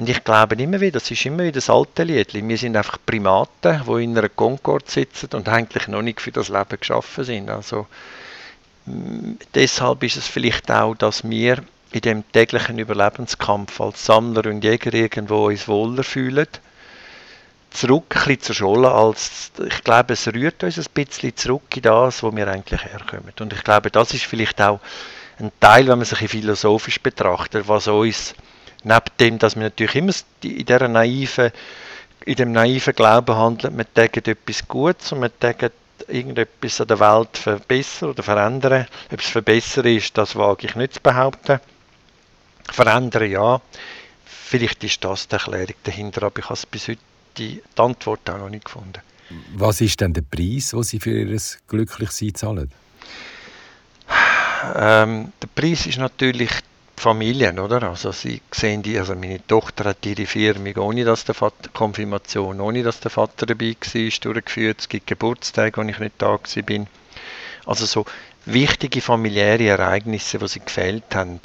Und 0.00 0.08
ich 0.08 0.24
glaube 0.24 0.54
immer 0.54 0.80
wieder, 0.80 0.92
das 0.98 1.10
ist 1.10 1.26
immer 1.26 1.42
wieder 1.42 1.52
das 1.52 1.68
alte 1.68 2.04
Lied. 2.04 2.32
Wir 2.32 2.56
sind 2.56 2.74
einfach 2.74 2.96
Primaten, 3.04 3.82
die 3.86 4.04
in 4.04 4.16
einer 4.16 4.30
Concorde 4.30 4.86
sitzen 4.90 5.28
und 5.34 5.46
eigentlich 5.46 5.88
noch 5.88 6.00
nicht 6.00 6.22
für 6.22 6.32
das 6.32 6.48
Leben 6.48 6.80
geschaffen 6.80 7.22
sind. 7.22 7.50
Also 7.50 7.86
deshalb 9.54 10.02
ist 10.02 10.16
es 10.16 10.26
vielleicht 10.26 10.70
auch, 10.70 10.94
dass 10.94 11.28
wir 11.28 11.62
in 11.92 12.00
dem 12.00 12.32
täglichen 12.32 12.78
Überlebenskampf 12.78 13.78
als 13.78 14.06
Sammler 14.06 14.46
und 14.46 14.64
Jäger 14.64 14.94
irgendwo 14.94 15.48
uns 15.48 15.68
wohler 15.68 16.02
fühlen 16.02 16.48
zurück 17.68 18.16
ein 18.16 18.24
bisschen 18.24 18.40
zur 18.40 18.54
Schule, 18.54 18.90
als 18.90 19.52
ich 19.68 19.84
glaube, 19.84 20.14
es 20.14 20.26
rührt 20.28 20.64
uns 20.64 20.78
ein 20.78 20.86
bisschen 20.94 21.36
zurück 21.36 21.76
in 21.76 21.82
das, 21.82 22.22
wo 22.22 22.34
wir 22.34 22.48
eigentlich 22.48 22.82
herkommen. 22.86 23.34
Und 23.38 23.52
ich 23.52 23.62
glaube, 23.62 23.90
das 23.90 24.14
ist 24.14 24.24
vielleicht 24.24 24.62
auch 24.62 24.80
ein 25.38 25.52
Teil, 25.60 25.88
wenn 25.88 25.98
man 25.98 26.06
sich 26.06 26.26
philosophisch 26.26 27.00
betrachtet, 27.00 27.68
was 27.68 27.86
uns 27.86 28.34
neben 28.84 29.04
dem, 29.18 29.38
dass 29.38 29.56
wir 29.56 29.62
natürlich 29.62 29.96
immer 29.96 30.12
in 30.42 30.64
dieser 30.64 30.88
naiven, 30.88 31.50
in 32.24 32.34
dem 32.34 32.52
naiven 32.52 32.94
Glauben 32.94 33.36
handelt, 33.36 33.76
wir 33.76 33.84
denken 33.84 34.30
etwas 34.30 34.66
Gutes 34.68 35.12
und 35.12 35.22
wir 35.22 35.28
denken 35.28 35.70
irgendetwas 36.08 36.80
an 36.80 36.88
der 36.88 37.00
Welt 37.00 37.36
verbessern 37.36 38.10
oder 38.10 38.22
verändern. 38.22 38.86
Ob 39.12 39.20
es 39.20 39.28
verbessern 39.28 39.86
ist, 39.86 40.16
das 40.16 40.36
wage 40.36 40.66
ich 40.66 40.74
nicht 40.74 40.94
zu 40.94 41.00
behaupten. 41.00 41.60
Verändern 42.70 43.30
ja. 43.30 43.60
Vielleicht 44.24 44.82
ist 44.84 45.04
das 45.04 45.28
die 45.28 45.34
Erklärung 45.34 45.74
dahinter, 45.84 46.24
aber 46.24 46.40
ich 46.40 46.48
habe 46.48 46.60
bis 46.70 46.88
heute 46.88 47.00
die, 47.38 47.62
die 47.76 47.80
Antwort 47.80 48.28
auch 48.28 48.38
noch 48.38 48.50
nicht 48.50 48.64
gefunden. 48.64 49.00
Was 49.54 49.80
ist 49.80 50.00
denn 50.00 50.12
der 50.12 50.22
Preis, 50.22 50.70
den 50.70 50.82
Sie 50.82 50.98
für 50.98 51.10
Ihr 51.10 51.40
Glücklichsein 51.68 52.34
zahlen? 52.34 52.72
Ähm, 54.74 55.32
der 55.40 55.48
Preis 55.54 55.86
ist 55.86 55.98
natürlich 55.98 56.50
die 57.00 57.02
Familie, 57.02 57.52
oder? 57.54 57.82
Also 57.84 58.12
Sie 58.12 58.42
sehen 58.50 58.82
die, 58.82 58.98
also 58.98 59.14
meine 59.14 59.44
Tochter 59.46 59.84
hat 59.84 60.04
ihre 60.04 60.26
Firma, 60.26 60.70
ohne 60.76 61.04
dass 61.04 61.24
der 61.24 61.34
Vater, 61.34 61.70
Konfirmation, 61.72 62.60
ohne 62.60 62.82
dass 62.82 63.00
der 63.00 63.10
Vater 63.10 63.46
dabei 63.46 63.74
war, 63.74 64.32
durchgeführt. 64.32 64.80
Es 64.80 64.88
gibt 64.88 65.06
Geburtstage, 65.06 65.78
wo 65.78 65.88
ich 65.88 65.98
nicht 65.98 66.14
da 66.18 66.38
bin. 66.66 66.88
Also 67.64 67.86
so 67.86 68.04
wichtige 68.44 69.00
familiäre 69.00 69.66
Ereignisse, 69.66 70.38
die 70.38 70.48
sie 70.48 70.60
gefällt 70.60 71.14
haben. 71.14 71.40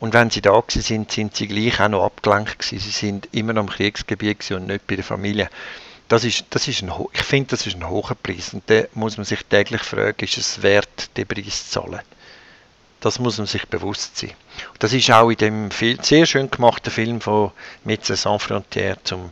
Und 0.00 0.14
wenn 0.14 0.30
sie 0.30 0.40
da 0.40 0.62
sind, 0.66 1.12
sind 1.12 1.36
sie 1.36 1.48
gleich 1.48 1.80
auch 1.80 1.88
noch 1.88 2.04
abgelenkt 2.04 2.58
gewesen. 2.58 2.78
Sie 2.78 2.90
sind 2.90 3.28
immer 3.32 3.52
noch 3.52 3.64
im 3.64 3.68
Kriegsgebiet 3.68 4.50
und 4.52 4.68
nicht 4.68 4.86
bei 4.86 4.96
der 4.96 5.04
Familie. 5.04 5.50
Das 6.08 6.24
ist, 6.24 6.46
das 6.50 6.66
ist 6.66 6.82
ein, 6.82 6.92
ich 7.12 7.22
finde, 7.22 7.50
das 7.50 7.66
ist 7.66 7.76
ein 7.76 7.86
hoher 7.86 8.14
Preis. 8.14 8.54
Und 8.54 8.62
da 8.70 8.84
muss 8.94 9.18
man 9.18 9.26
sich 9.26 9.44
täglich 9.44 9.82
fragen, 9.82 10.24
ist 10.24 10.38
es 10.38 10.62
wert, 10.62 11.10
den 11.18 11.26
Preis 11.26 11.68
zu 11.68 11.82
zahlen? 11.82 12.00
Das 13.00 13.18
muss 13.18 13.38
man 13.38 13.46
sich 13.46 13.68
bewusst 13.68 14.18
sein. 14.18 14.32
Das 14.78 14.92
ist 14.92 15.10
auch 15.10 15.30
in 15.30 15.36
dem 15.36 15.70
Film, 15.70 15.98
sehr 16.02 16.26
schön 16.26 16.50
gemachten 16.50 16.92
Film 16.92 17.20
von 17.20 17.52
Médecins 17.84 18.22
Sans 18.22 18.42
Frontières 18.42 18.98
zum, 19.04 19.30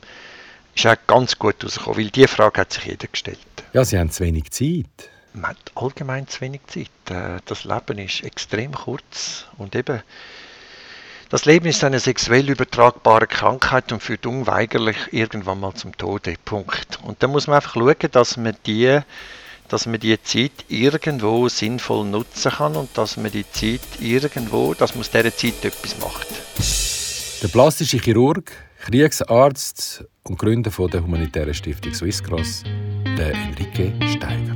ist 0.74 0.86
auch 0.86 0.96
ganz 1.06 1.38
gut 1.38 1.64
rausgekommen, 1.64 1.98
weil 1.98 2.10
diese 2.10 2.28
Frage 2.28 2.60
hat 2.60 2.72
sich 2.72 2.84
jeder 2.84 3.08
gestellt. 3.08 3.38
Ja, 3.72 3.84
Sie 3.84 3.98
haben 3.98 4.10
zu 4.10 4.24
wenig 4.24 4.50
Zeit. 4.50 5.10
Man 5.32 5.50
hat 5.50 5.72
allgemein 5.74 6.28
zu 6.28 6.40
wenig 6.40 6.60
Zeit. 6.68 6.90
Äh, 7.10 7.40
das 7.44 7.64
Leben 7.64 7.98
ist 7.98 8.22
extrem 8.22 8.72
kurz 8.72 9.46
und 9.58 9.74
eben 9.74 10.02
das 11.28 11.44
Leben 11.44 11.66
ist 11.66 11.82
eine 11.82 11.98
sexuell 11.98 12.48
übertragbare 12.48 13.26
Krankheit 13.26 13.90
und 13.90 14.00
führt 14.00 14.26
unweigerlich 14.26 14.96
irgendwann 15.10 15.58
mal 15.58 15.74
zum 15.74 15.96
Tode. 15.96 16.36
Punkt. 16.44 17.00
Und 17.02 17.20
da 17.20 17.26
muss 17.26 17.48
man 17.48 17.56
einfach 17.56 17.74
schauen, 17.74 17.96
dass 18.12 18.36
man 18.36 18.56
die, 18.64 19.00
dass 19.68 19.86
man 19.86 20.00
die 20.00 20.20
Zeit 20.22 20.52
irgendwo 20.68 21.48
sinnvoll 21.48 22.06
nutzen 22.06 22.52
kann 22.52 22.76
und 22.76 22.90
dass 22.96 23.16
man 23.16 23.30
die 23.30 23.48
Zeit 23.50 23.80
irgendwo, 24.00 24.74
dass 24.74 24.94
man 24.94 25.00
aus 25.00 25.10
dieser 25.10 25.36
Zeit 25.36 25.64
etwas 25.64 25.98
macht. 25.98 26.28
Der 27.42 27.48
plastische 27.48 27.98
Chirurg, 27.98 28.52
Kriegsarzt 28.84 30.04
und 30.24 30.38
Gründer 30.38 30.70
von 30.70 30.90
der 30.90 31.02
humanitären 31.02 31.54
Stiftung 31.54 31.92
Swisscross, 31.92 32.62
der 33.18 33.32
Enrique 33.34 33.92
Steiger. 34.08 34.54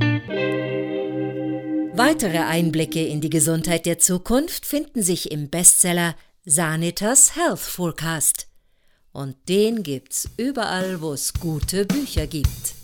Weitere 1.93 2.39
Einblicke 2.39 3.05
in 3.05 3.21
die 3.21 3.29
Gesundheit 3.29 3.85
der 3.85 3.99
Zukunft 3.99 4.65
finden 4.65 5.03
sich 5.03 5.31
im 5.31 5.49
Bestseller 5.49 6.15
Sanitas 6.45 7.35
Health 7.35 7.59
Forecast. 7.59 8.47
Und 9.11 9.35
den 9.49 9.83
gibt's 9.83 10.29
überall, 10.37 11.01
wo 11.01 11.13
es 11.13 11.33
gute 11.33 11.85
Bücher 11.85 12.27
gibt. 12.27 12.80